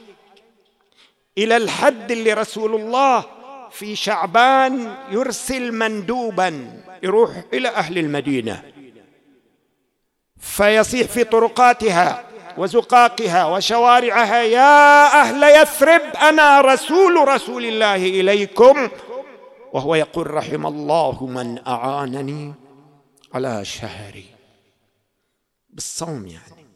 إلى 1.37 1.57
الحد 1.57 2.11
اللي 2.11 2.33
رسول 2.33 2.75
الله 2.75 3.25
في 3.71 3.95
شعبان 3.95 4.95
يرسل 5.11 5.71
مندوبا 5.71 6.81
يروح 7.03 7.29
إلى 7.53 7.69
أهل 7.69 7.97
المدينة. 7.97 8.63
فيصيح 10.39 11.07
في 11.07 11.23
طرقاتها 11.23 12.23
وزقاقها 12.57 13.45
وشوارعها 13.45 14.43
يا 14.43 15.05
أهل 15.21 15.43
يثرب 15.43 16.01
أنا 16.21 16.61
رسول 16.61 17.27
رسول 17.27 17.65
الله 17.65 17.95
إليكم. 17.95 18.89
وهو 19.73 19.95
يقول 19.95 20.31
رحم 20.31 20.67
الله 20.67 21.25
من 21.25 21.67
أعانني 21.67 22.53
على 23.37 23.65
شهري 23.65 24.25
بالصوم 25.69 26.27
يعني. 26.27 26.67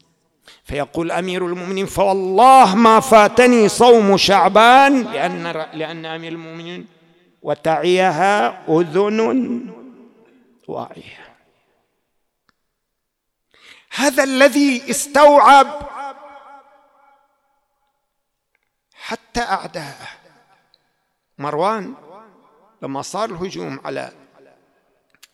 فيقول 0.64 1.12
أمير 1.12 1.46
المؤمنين 1.48 1.86
فوالله 1.86 2.76
ما 2.76 3.00
فاتني 3.00 3.70
صوم 3.70 4.18
شعبان 4.18 5.04
لأن 5.04 5.44
لأن 5.74 6.06
أمير 6.06 6.32
المؤمنين 6.32 6.88
وتعيها 7.42 8.66
أذن 8.70 9.20
واعية. 10.68 11.36
هذا 13.96 14.24
الذي 14.24 14.90
استوعب 14.90 15.68
حتى 18.94 19.42
أعداءه. 19.42 20.08
مروان 21.38 21.94
لما 22.82 23.02
صار 23.02 23.30
الهجوم 23.30 23.80
على 23.86 24.12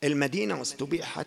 المدينة 0.04 0.58
واستبيحت. 0.58 1.26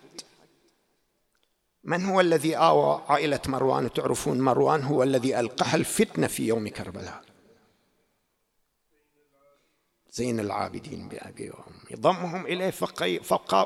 من 1.84 2.06
هو 2.06 2.20
الذي 2.20 2.58
آوى 2.58 3.02
عائلة 3.08 3.40
مروان؟ 3.48 3.94
تعرفون 3.94 4.42
مروان 4.42 4.84
هو 4.84 5.04
الذي 5.04 5.40
ألقح 5.40 5.74
الفتنة 5.74 6.28
في 6.28 6.48
يوم 6.48 6.68
كربلاء. 6.68 7.22
زين 10.10 10.40
العابدين 10.40 11.10
بأبي 11.10 11.50
وأمي. 11.50 11.96
ضمهم 11.96 12.46
إليه 12.46 12.70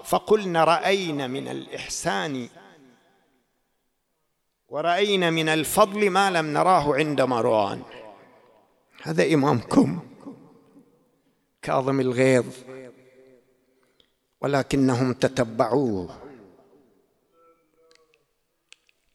فقلنا 0.03 0.63
رأينا 0.63 1.27
من 1.27 1.47
الإحسان 1.47 2.49
ورأينا 4.67 5.29
من 5.29 5.49
الفضل 5.49 6.09
ما 6.09 6.31
لم 6.31 6.53
نراه 6.53 6.95
عند 6.95 7.21
مروان. 7.21 7.81
هذا 9.01 9.33
إمامكم. 9.33 9.99
كاظم 11.61 11.99
الغيظ. 11.99 12.45
ولكنهم 14.41 15.13
تتبعوه. 15.13 16.21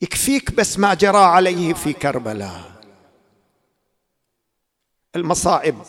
يكفيك 0.03 0.55
بس 0.55 0.79
ما 0.79 0.95
جرى 0.95 1.19
عليه 1.19 1.73
في 1.75 1.93
كربلاء. 1.93 2.81
المصائب. 5.17 5.83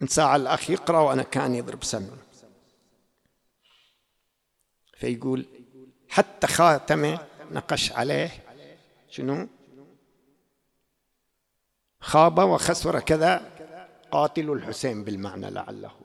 من 0.00 0.08
ساعة 0.08 0.36
الأخ 0.36 0.70
يقرأ 0.70 0.98
وأنا 0.98 1.22
كان 1.22 1.54
يضرب 1.54 1.84
سمع. 1.84 2.16
فيقول 4.96 5.46
حتى 6.08 6.46
خاتمه 6.46 7.26
نقش 7.50 7.92
عليه. 7.92 8.30
شنو؟ 9.10 9.48
خاب 12.00 12.38
وخسر 12.38 13.00
كذا. 13.00 13.52
قاتل 14.10 14.50
الحسين 14.50 15.04
بالمعنى 15.04 15.50
لعله. 15.50 16.01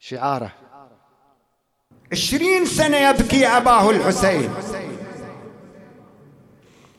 شعاره. 0.00 0.52
عشرين 2.12 2.66
سنة 2.66 2.96
يبكي 2.96 3.46
أباه 3.46 3.90
الحسين. 3.90 4.50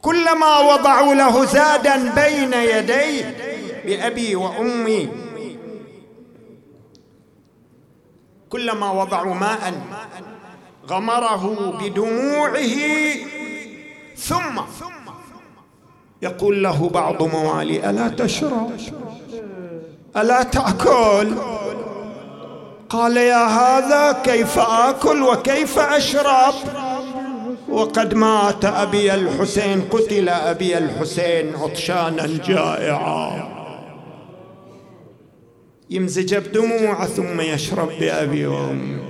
كلما 0.02 0.60
وضعوا 0.60 1.14
له 1.14 1.46
زادا 1.46 2.14
بين 2.14 2.54
يديه 2.54 3.38
بأبي 3.86 4.36
وأمي. 4.36 5.10
كلما 8.50 8.92
وضعوا 8.92 9.34
ماء 9.34 9.82
غمره 10.88 11.72
بدموعه. 11.80 12.78
ثم 14.16 14.62
يقول 16.22 16.64
له 16.64 16.90
بعض 16.90 17.24
موالي 17.24 17.90
ألا 17.90 18.08
تشرب؟ 18.08 18.72
ألا 20.18 20.44
تأكل؟ 20.44 21.51
قال 22.92 23.18
يا 23.18 23.46
هذا 23.46 24.12
كيف 24.12 24.60
آكل 24.60 25.24
وكيف 25.24 25.80
أشرب؟ 25.80 26.54
وقد 27.70 28.14
مات 28.14 28.66
أبي 28.66 29.14
الحسين 29.14 29.82
قتل 29.92 30.30
أبي 30.30 30.78
الحسين 30.78 31.56
عطشانا 31.56 32.30
جائعا. 32.46 33.52
يمزج 35.90 36.36
بدموعه 36.36 37.06
ثم 37.06 37.42
يشرب 37.42 37.90
بأبي 38.00 38.48
وأمي 38.48 39.02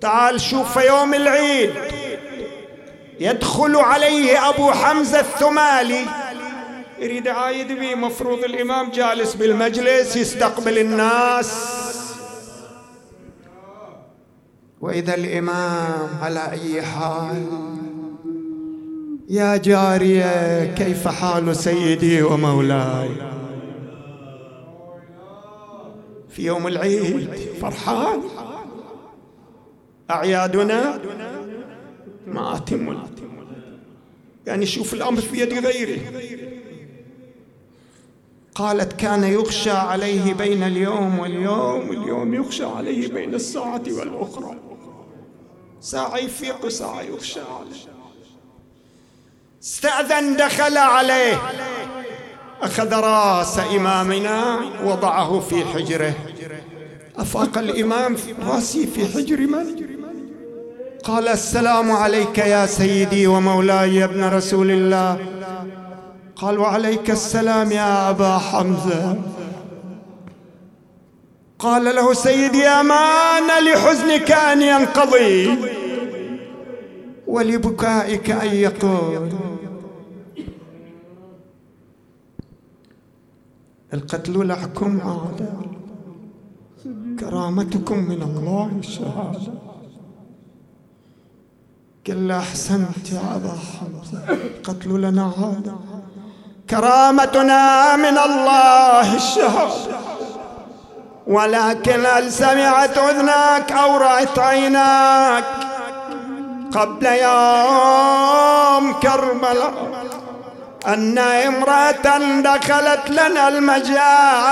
تعال 0.00 0.40
شوف 0.40 0.76
يوم 0.76 1.14
العيد. 1.14 1.70
يدخل 3.20 3.76
عليه 3.76 4.48
أبو 4.48 4.70
حمزة 4.70 5.20
الثمالي. 5.20 6.04
يريد 6.98 7.28
عايد 7.28 7.72
بي 7.72 7.94
مفروض 7.94 8.44
الإمام 8.44 8.90
جالس 8.90 9.34
بالمجلس 9.34 10.16
يستقبل 10.16 10.78
الناس. 10.78 11.87
وإذا 14.80 15.14
الإمام 15.14 16.08
على 16.22 16.50
أي 16.50 16.82
حال 16.82 17.46
يا 19.28 19.56
جارية 19.56 20.64
كيف 20.74 21.08
حال 21.08 21.56
سيدي 21.56 22.22
ومولاي؟ 22.22 23.08
في 26.28 26.44
يوم 26.46 26.66
العيد 26.66 27.30
فرحان 27.60 28.20
أعيادنا 30.10 31.00
ما 32.26 32.56
أتم 32.56 32.98
يعني 34.46 34.66
شوف 34.66 34.94
الأمر 34.94 35.20
في 35.20 35.40
يد 35.40 35.52
غيره 35.52 36.00
قالت 38.58 38.92
كان 38.92 39.24
يخشى 39.24 39.70
عليه 39.70 40.34
بين 40.34 40.62
اليوم 40.62 41.18
واليوم. 41.18 41.88
واليوم 41.88 42.34
يخشى 42.34 42.64
عليه 42.64 43.08
بين 43.08 43.34
الساعة 43.34 43.82
والأخرى. 43.88 44.54
ساعة 45.80 46.16
يفيق 46.16 46.64
وساعة 46.64 47.02
يخشى 47.02 47.40
عليه. 47.40 47.98
استأذن 49.62 50.36
دخل 50.36 50.76
عليه. 50.76 51.42
أخذ 52.62 52.92
رأس 52.94 53.58
إمامنا 53.58 54.60
وضعه 54.84 55.40
في 55.40 55.64
حجره. 55.64 56.14
أفاق 57.16 57.58
الإمام 57.58 58.16
رأسي 58.46 58.86
في 58.86 59.06
حجر 59.06 59.40
من؟ 59.40 59.88
قال 61.04 61.28
السلام 61.28 61.92
عليك 61.92 62.38
يا 62.38 62.66
سيدي 62.66 63.26
ومولاي 63.26 63.96
يا 63.96 64.04
ابن 64.04 64.24
رسول 64.24 64.70
الله. 64.70 65.37
قال 66.38 66.58
وعليك 66.58 67.10
السلام 67.10 67.72
يا 67.72 68.10
أبا 68.10 68.38
حمزة. 68.38 69.22
قال 71.58 71.84
له 71.84 72.12
سيدي 72.12 72.66
أمان 72.66 73.64
لحزنك 73.64 74.32
أن 74.32 74.62
ينقضي 74.62 75.58
ولبكائك 77.26 78.30
أن 78.30 78.54
يقول 78.54 79.32
القتل 83.94 84.46
لحكم 84.46 85.00
عادة 85.00 85.52
كرامتكم 87.20 87.98
من 87.98 88.22
الله 88.22 88.70
الشهادة 88.78 89.52
قال 92.06 92.30
أحسنت 92.30 93.12
يا 93.12 93.36
أبا 93.36 93.52
حمزة 93.52 94.32
القتل 94.32 95.00
لنا 95.00 95.32
عادة. 95.38 95.74
كرامتنا 96.70 97.96
من 97.96 98.18
الله 98.18 99.14
الشهادة 99.14 99.98
ولكن 101.26 102.06
هل 102.06 102.32
سمعت 102.32 102.98
أذناك 102.98 103.72
أو 103.72 103.96
رأت 103.96 104.38
عيناك 104.38 105.44
قبل 106.72 107.06
يوم 107.06 108.92
كربلاء 108.92 109.72
أن 110.86 111.18
امرأة 111.18 112.18
دخلت 112.40 113.10
لنا 113.10 113.48
المجالس. 113.48 114.42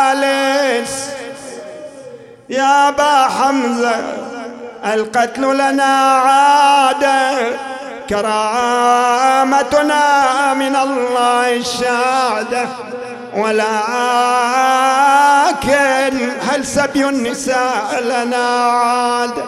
يا 2.48 2.88
أبا 2.88 3.28
حمزة 3.28 3.96
القتل 4.84 5.54
لنا 5.54 6.12
عادة. 6.26 7.36
كرامتنا 8.10 10.04
من 10.54 10.76
الله 10.76 11.56
الشهادة. 11.56 12.68
ولكن 13.36 13.66
هل 16.40 16.66
سبي 16.66 17.08
النساء 17.08 18.02
لنا 18.02 18.46
عادة 18.66 19.44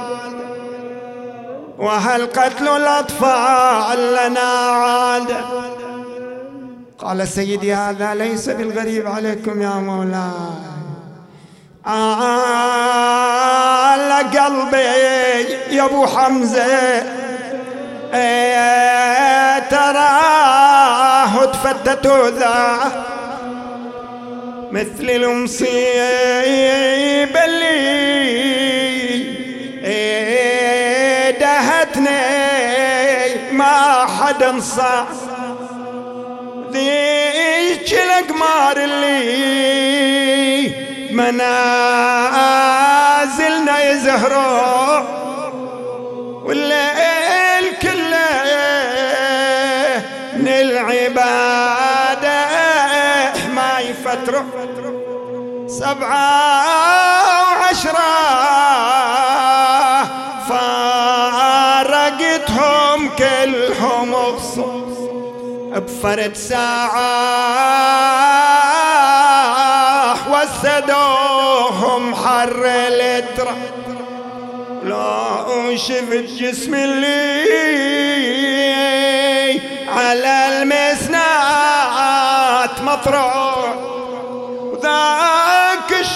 وهل 1.78 2.26
قتل 2.26 2.68
الأطفال 2.68 4.14
لنا 4.14 4.50
عادة 4.70 5.40
قال 6.98 7.28
سيدي 7.28 7.74
هذا 7.74 8.14
ليس 8.14 8.48
بالغريب 8.48 9.06
عليكم 9.06 9.62
يا 9.62 9.68
مولاي. 9.68 10.30
آه 11.86 12.58
قلبي 14.22 14.78
يا 15.70 15.84
أبو 15.84 16.06
حمزة. 16.06 16.64
إيه 16.64 17.27
تراه 19.70 21.44
تفتت 21.44 22.06
ذا 22.38 22.78
مثل 24.72 25.10
المصيبة 25.10 25.74
اللي 27.44 27.98
دهتني 31.40 32.18
ما 33.52 34.06
حد 34.06 34.42
انصاع 34.42 35.06
ذيك 36.72 37.92
الأقمار 37.92 38.76
اللي 38.76 39.18
منازلنا 41.12 42.30
يزهروا 43.90 44.98
والليل 46.44 47.27
سبعة 55.68 57.42
وعشرة 57.42 58.08
فارقتهم 61.78 63.10
كلهم 63.18 64.14
بفرد 65.76 66.36
ساعة 66.36 67.08
وسدوهم 70.32 72.14
حر 72.14 72.64
الاترا 72.64 73.56
لو 74.84 75.76
شفت 75.76 76.24
جسم 76.38 76.74
اللي 76.74 77.48
على 79.88 80.62
المسنات 80.62 81.20
مطروح 82.82 83.74
وذاك 84.62 85.47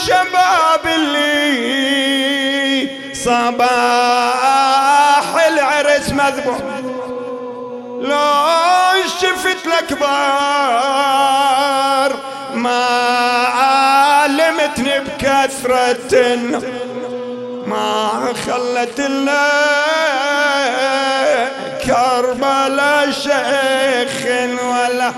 الشباب 0.03 0.85
اللي 0.95 1.53
صباح 3.15 3.67
العرس 5.49 6.11
مذبوح. 6.11 6.59
لو 8.01 9.03
شفت 9.21 9.67
الأكبر 9.67 10.03
ما 12.55 12.85
علمتني 13.47 15.01
بكثرة 15.01 16.37
ما 17.67 18.09
خلت 18.47 19.01
إلا 19.01 19.49
كربلا 21.87 23.13
شيخ 23.13 24.27
ولا 24.65 25.13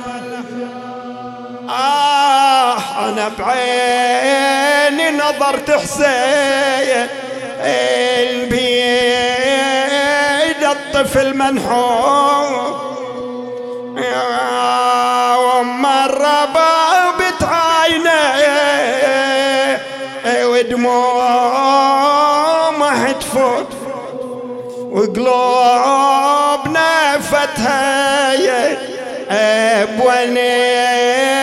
آه 1.75 2.79
أنا 3.09 3.31
بعيني 3.39 5.11
نظرت 5.11 5.71
حسين. 5.71 7.07
البيد 9.25 10.65
الطفل 10.65 11.37
منحوم 11.37 12.75
ومرة 15.39 16.45
بابت 16.45 17.43
عيني 17.43 18.11
ودموع 20.45 21.95
تفوت 23.21 23.69
وقلوبنا 24.91 26.91
فتها 27.21 28.35
بونينا 29.85 31.34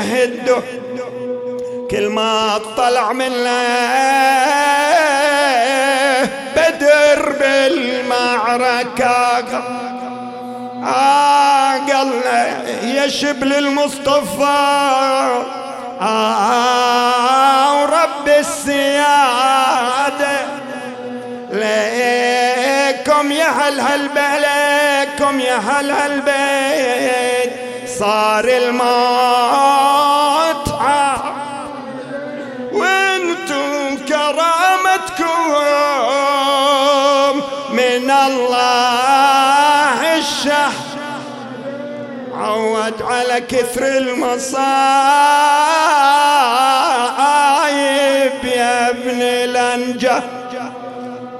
هدو 0.00 0.56
كل 1.90 2.08
ما 2.08 2.60
طلع 2.76 3.12
من 3.12 3.32
بدر 6.56 7.32
بالمعركة. 7.40 9.00
قال 10.84 12.22
يا 12.82 13.08
شبل 13.08 13.52
المصطفى 13.52 14.58
آه 16.00 17.82
ورب 17.82 18.28
السيادة. 18.28 19.80
ليكم 21.50 23.32
يا 23.32 23.48
هل 23.48 23.80
هالبلدكم 23.80 25.40
يا 25.40 25.56
هل 25.56 25.90
هالبيت 25.90 27.39
صار 28.00 28.44
الموت. 28.44 29.90
وأنتم 32.72 33.96
كرامتكم 34.08 35.40
من 37.72 38.10
الله 38.10 39.58
الشح 40.18 40.72
عود 42.34 43.02
على 43.02 43.40
كثر 43.40 43.86
المصايب 43.86 44.54
يا 48.44 48.90
ابن 48.90 49.22
الانجه 49.22 50.22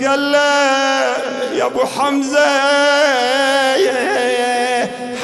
قال 0.01 0.35
يا 1.55 1.67
أبو 1.67 1.85
حمزة 1.85 2.81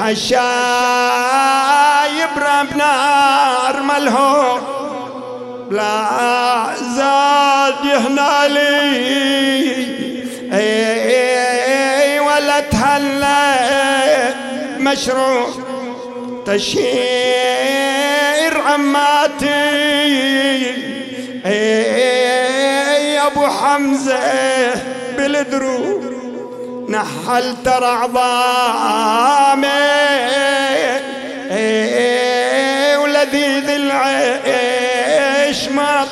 حشايب 0.06 0.38
رب 2.36 2.76
نار 2.76 3.82
ملهو. 3.82 4.58
لا 5.70 6.74
زاد 6.96 7.84
يهنا 7.84 8.48
لي 8.48 8.66
ولا 12.20 12.60
تهلأ. 12.60 14.34
مشروع 14.78 15.48
تشير 16.46 17.72
عماتي. 18.66 19.46
يا 23.14 23.26
أبو 23.26 23.46
حمزة 23.46 24.74
بالدروب. 25.16 26.15
نحل 26.88 27.56
ترى 27.64 27.86
عظامي 27.86 29.66
ولذيذ 32.96 33.70
العيش 33.70 35.68
مط 35.68 36.08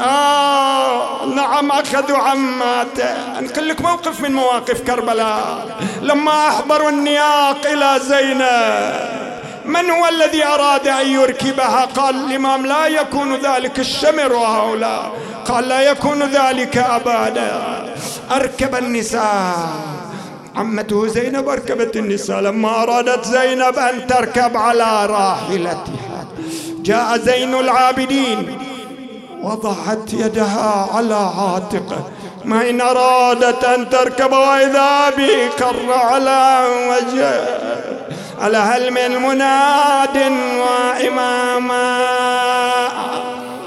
آه 0.00 1.26
نعم 1.26 1.70
أخذوا 1.70 2.18
عماته 2.18 3.38
أنقل 3.38 3.68
لك 3.68 3.80
موقف 3.80 4.20
من 4.20 4.32
مواقف 4.32 4.80
كربلاء. 4.80 5.66
لما 6.02 6.48
أحضروا 6.48 6.90
النياق 6.90 7.66
إلى 7.66 8.00
زينب 8.00 9.22
من 9.64 9.90
هو 9.90 10.08
الذي 10.08 10.44
أراد 10.44 10.88
أن 10.88 11.06
يركبها؟ 11.08 11.84
قال 11.84 12.14
الإمام 12.14 12.66
لا 12.66 12.86
يكون 12.86 13.36
ذلك 13.36 13.78
الشمر 13.78 14.32
وهؤلاء. 14.32 15.12
قال 15.48 15.68
لا 15.68 15.80
يكون 15.80 16.22
ذلك 16.22 16.78
أبدا. 16.78 17.84
أركب 18.30 18.74
النساء. 18.74 19.68
عمته 20.56 21.06
زينب 21.06 21.48
أركبت 21.48 21.96
النساء. 21.96 22.40
لما 22.40 22.82
أرادت 22.82 23.24
زينب 23.24 23.78
أن 23.78 24.06
تركب 24.06 24.56
على 24.56 25.06
راحلتها 25.06 26.26
جاء 26.82 27.18
زين 27.18 27.54
العابدين. 27.54 28.58
وضعت 29.42 30.12
يدها 30.12 30.88
على 30.94 31.14
عاتقه. 31.14 32.10
ما 32.44 32.70
إن 32.70 32.80
أرادت 32.80 33.64
أن 33.64 33.90
تركب 33.90 34.32
وإذا 34.32 35.10
بي 35.16 35.48
قر 35.48 35.92
على 35.92 36.66
وجهه. 36.88 37.46
على 38.40 38.56
هل 38.58 38.90
من 38.90 39.22
مناد 39.22 40.16
وإماما؟ 40.62 42.02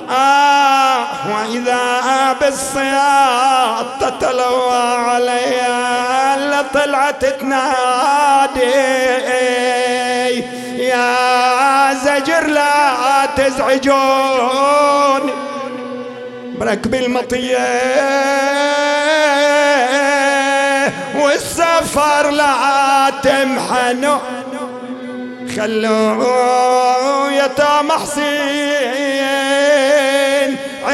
آه 0.09 1.05
وإذا 1.29 2.35
بالصياط 2.41 3.85
تتلوى 4.01 4.83
عليها 4.97 6.37
لطلعت 6.37 7.25
تنادي. 7.25 8.61
يا 10.77 11.93
زجر 11.93 12.47
لا 12.47 13.25
تزعجون. 13.37 15.23
بركب 16.59 16.95
المطية 16.95 17.67
والسفر 21.15 22.29
لا 22.29 23.09
تمحنوا. 23.23 24.17
خلوا 25.55 27.31
يتام 27.31 27.91
حسين. 27.91 29.14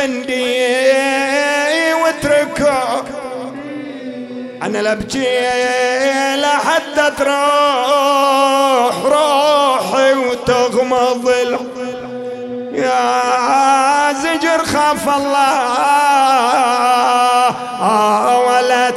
عندي 0.01 1.93
واتركوا 1.93 3.01
أنا 4.63 4.77
لبكي 4.77 6.35
لحتى 6.35 7.11
تروح 7.17 8.95
روحي 9.05 10.13
وتغمض 10.13 11.29
يا 12.73 14.13
زجر 14.13 14.65
خاف 14.65 15.09
الله. 15.09 16.01
ولا 18.47 18.89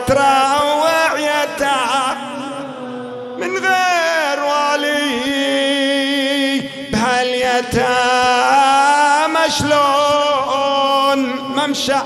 ممشى 11.74 11.98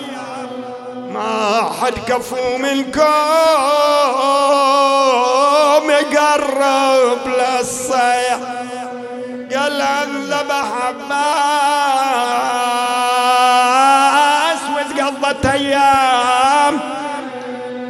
ما 1.11 1.71
حد 1.81 1.95
كفو 2.09 2.59
منكم 2.59 3.03
يقرب 5.91 7.19
للصيح 7.27 8.39
قال 9.55 9.83
ذبح 10.31 10.69
عباس 10.87 11.23
وتقضت 14.77 15.47
أيام. 15.47 16.75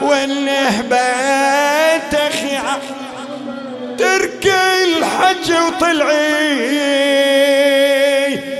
والنهبة 0.01 1.97
تخيع 1.97 2.63
ترك 3.97 4.53
الحج 4.83 5.51
وطلعي 5.51 6.73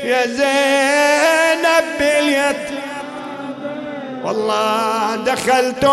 يا 0.04 0.28
زينب 0.28 1.86
باليد. 2.00 2.64
والله 4.24 5.16
دخلت 5.16 5.86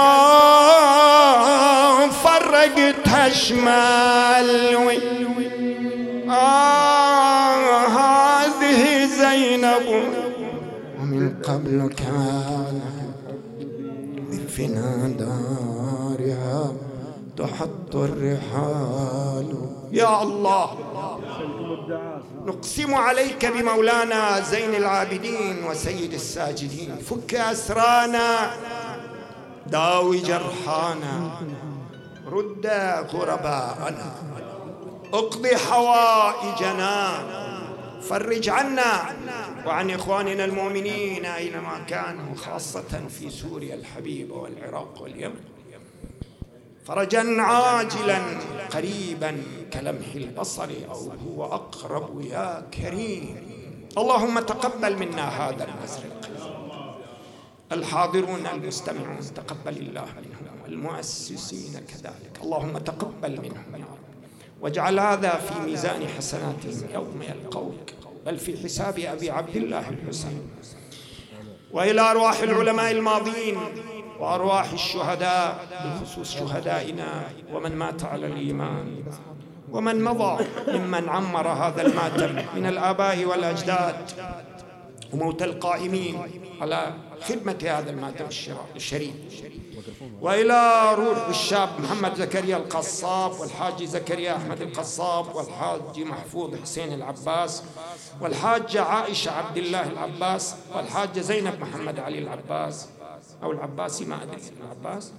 فرقتها 2.25 3.29
شمال 3.29 4.51
آه 6.31 7.87
هذه 7.87 9.07
زينب. 9.07 9.87
ومن 11.01 11.35
قبل 11.43 11.79
كان 11.97 12.40
بفنا 14.61 15.09
دارها 15.09 16.73
تحط 17.37 17.97
الرحال. 17.97 19.55
يا 19.93 20.23
الله 20.23 20.79
نقسم 22.47 22.95
عليك 22.95 23.47
بمولانا 23.47 24.41
زين 24.41 24.75
العابدين 24.75 25.65
وسيد 25.65 26.13
الساجدين. 26.13 26.97
فك 26.97 27.35
أسرانا 27.35 28.51
داوي 29.67 30.19
جرحانا. 30.19 31.31
رد 32.33 32.67
غرباءنا. 33.13 34.13
اقضي 35.15 35.57
حوائجنا. 35.57 37.09
فرج 38.09 38.49
عنا. 38.49 38.93
وعن 39.67 39.91
إخواننا 39.91 40.45
المؤمنين 40.45 41.25
أينما 41.25 41.79
كانوا 41.89 42.35
خاصة 42.35 43.09
في 43.09 43.31
سوريا 43.31 43.75
الحبيبه 43.75 44.35
والعراق 44.35 45.03
واليمن. 45.03 45.41
فرجا 46.85 47.43
عاجلا 47.43 48.19
قريبا 48.71 49.43
كلمح 49.73 50.15
البصر 50.15 50.71
أو 50.91 51.13
هو 51.27 51.45
أقرب 51.45 52.21
يا 52.21 52.67
كريم. 52.75 53.37
اللهم 53.99 54.41
تقبل 54.41 54.97
منا 54.97 55.29
هذا 55.29 55.65
المزرق 55.65 56.31
الحاضرون 57.73 58.47
المستمعون 58.47 59.21
تقبل 59.35 59.77
الله 59.77 60.05
منهم 60.05 60.63
والمؤسسين 60.65 61.81
كذلك. 61.81 62.41
اللهم 62.43 62.79
تقبل 62.79 63.41
منهم 63.41 63.75
يا 63.75 63.85
رب. 63.85 64.11
واجعل 64.61 64.99
هذا 64.99 65.31
في 65.31 65.61
ميزان 65.61 66.09
حسناتهم 66.09 66.85
يوم 66.95 67.23
يلقوك. 67.23 68.10
بل 68.27 68.37
في 68.39 68.57
حساب 68.65 68.99
أبي 68.99 69.31
عبد 69.31 69.57
الله 69.57 69.89
الحسين. 69.89 70.51
وإلى 71.73 72.01
أرواح 72.01 72.41
العلماء 72.41 72.91
الماضين 72.91 73.59
وأرواح 74.21 74.73
الشهداء 74.73 75.67
بخصوص 75.85 76.35
شهدائنا 76.35 77.25
ومن 77.53 77.77
مات 77.77 78.05
على 78.05 78.27
الإيمان 78.27 79.05
ومن 79.73 80.05
مضى 80.05 80.45
ممن 80.69 81.09
عمر 81.09 81.49
هذا 81.49 81.83
الماتم 81.83 82.37
من 82.57 82.67
الآباء 82.67 83.25
والأجداد 83.25 83.97
وموت 85.13 85.43
القائمين 85.43 86.19
على 86.61 86.95
خدمة 87.21 87.59
هذا 87.63 87.91
الماتم 87.91 88.25
الشريف. 88.77 89.15
وإلى 90.21 90.95
روح 90.95 91.29
الشاب 91.29 91.69
محمد 91.81 92.15
زكريا 92.15 92.57
القصاب 92.57 93.41
والحاج 93.41 93.85
زكريا 93.85 94.37
أحمد 94.37 94.61
القصاب 94.63 95.35
والحاج 95.35 95.99
محفوظ 96.01 96.55
حسين 96.63 96.93
العباس 96.93 97.63
والحاجة 98.21 98.83
عائشة 98.83 99.31
عبد 99.31 99.57
الله 99.57 99.89
العباس 99.91 100.55
والحاجة 100.77 101.21
زينب 101.21 101.61
محمد 101.61 101.99
علي 101.99 102.19
العباس 102.19 102.89
أو 103.43 103.53
العباسي 103.53 104.05
ما 104.05 104.23
أدري. 104.23 104.41
العباس. 104.65 105.13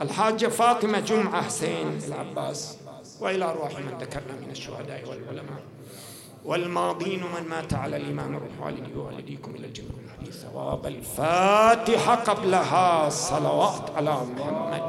الحاجة 0.00 0.46
فاطمة 0.46 1.00
جمعة 1.00 1.42
حسين 1.42 1.98
العباس. 2.08 2.76
وإلى 3.20 3.44
أرواح 3.44 3.72
من 3.78 3.98
ذكرنا 4.00 4.40
من 4.40 4.50
الشهداء 4.50 5.08
والعلماء. 5.08 5.62
والماضين 6.48 7.20
من 7.34 7.48
مات 7.50 7.74
على 7.74 7.96
الإمام 7.96 8.32
روح 8.34 8.66
والدي 8.66 8.96
ووالديكم 8.96 9.54
إلى 9.54 9.66
الجنة 9.66 9.88
ثواب 10.42 10.86
الفاتحة 10.86 12.14
قبلها. 12.14 13.08
صلوات 13.08 13.90
على 13.96 14.10
محمد 14.10 14.82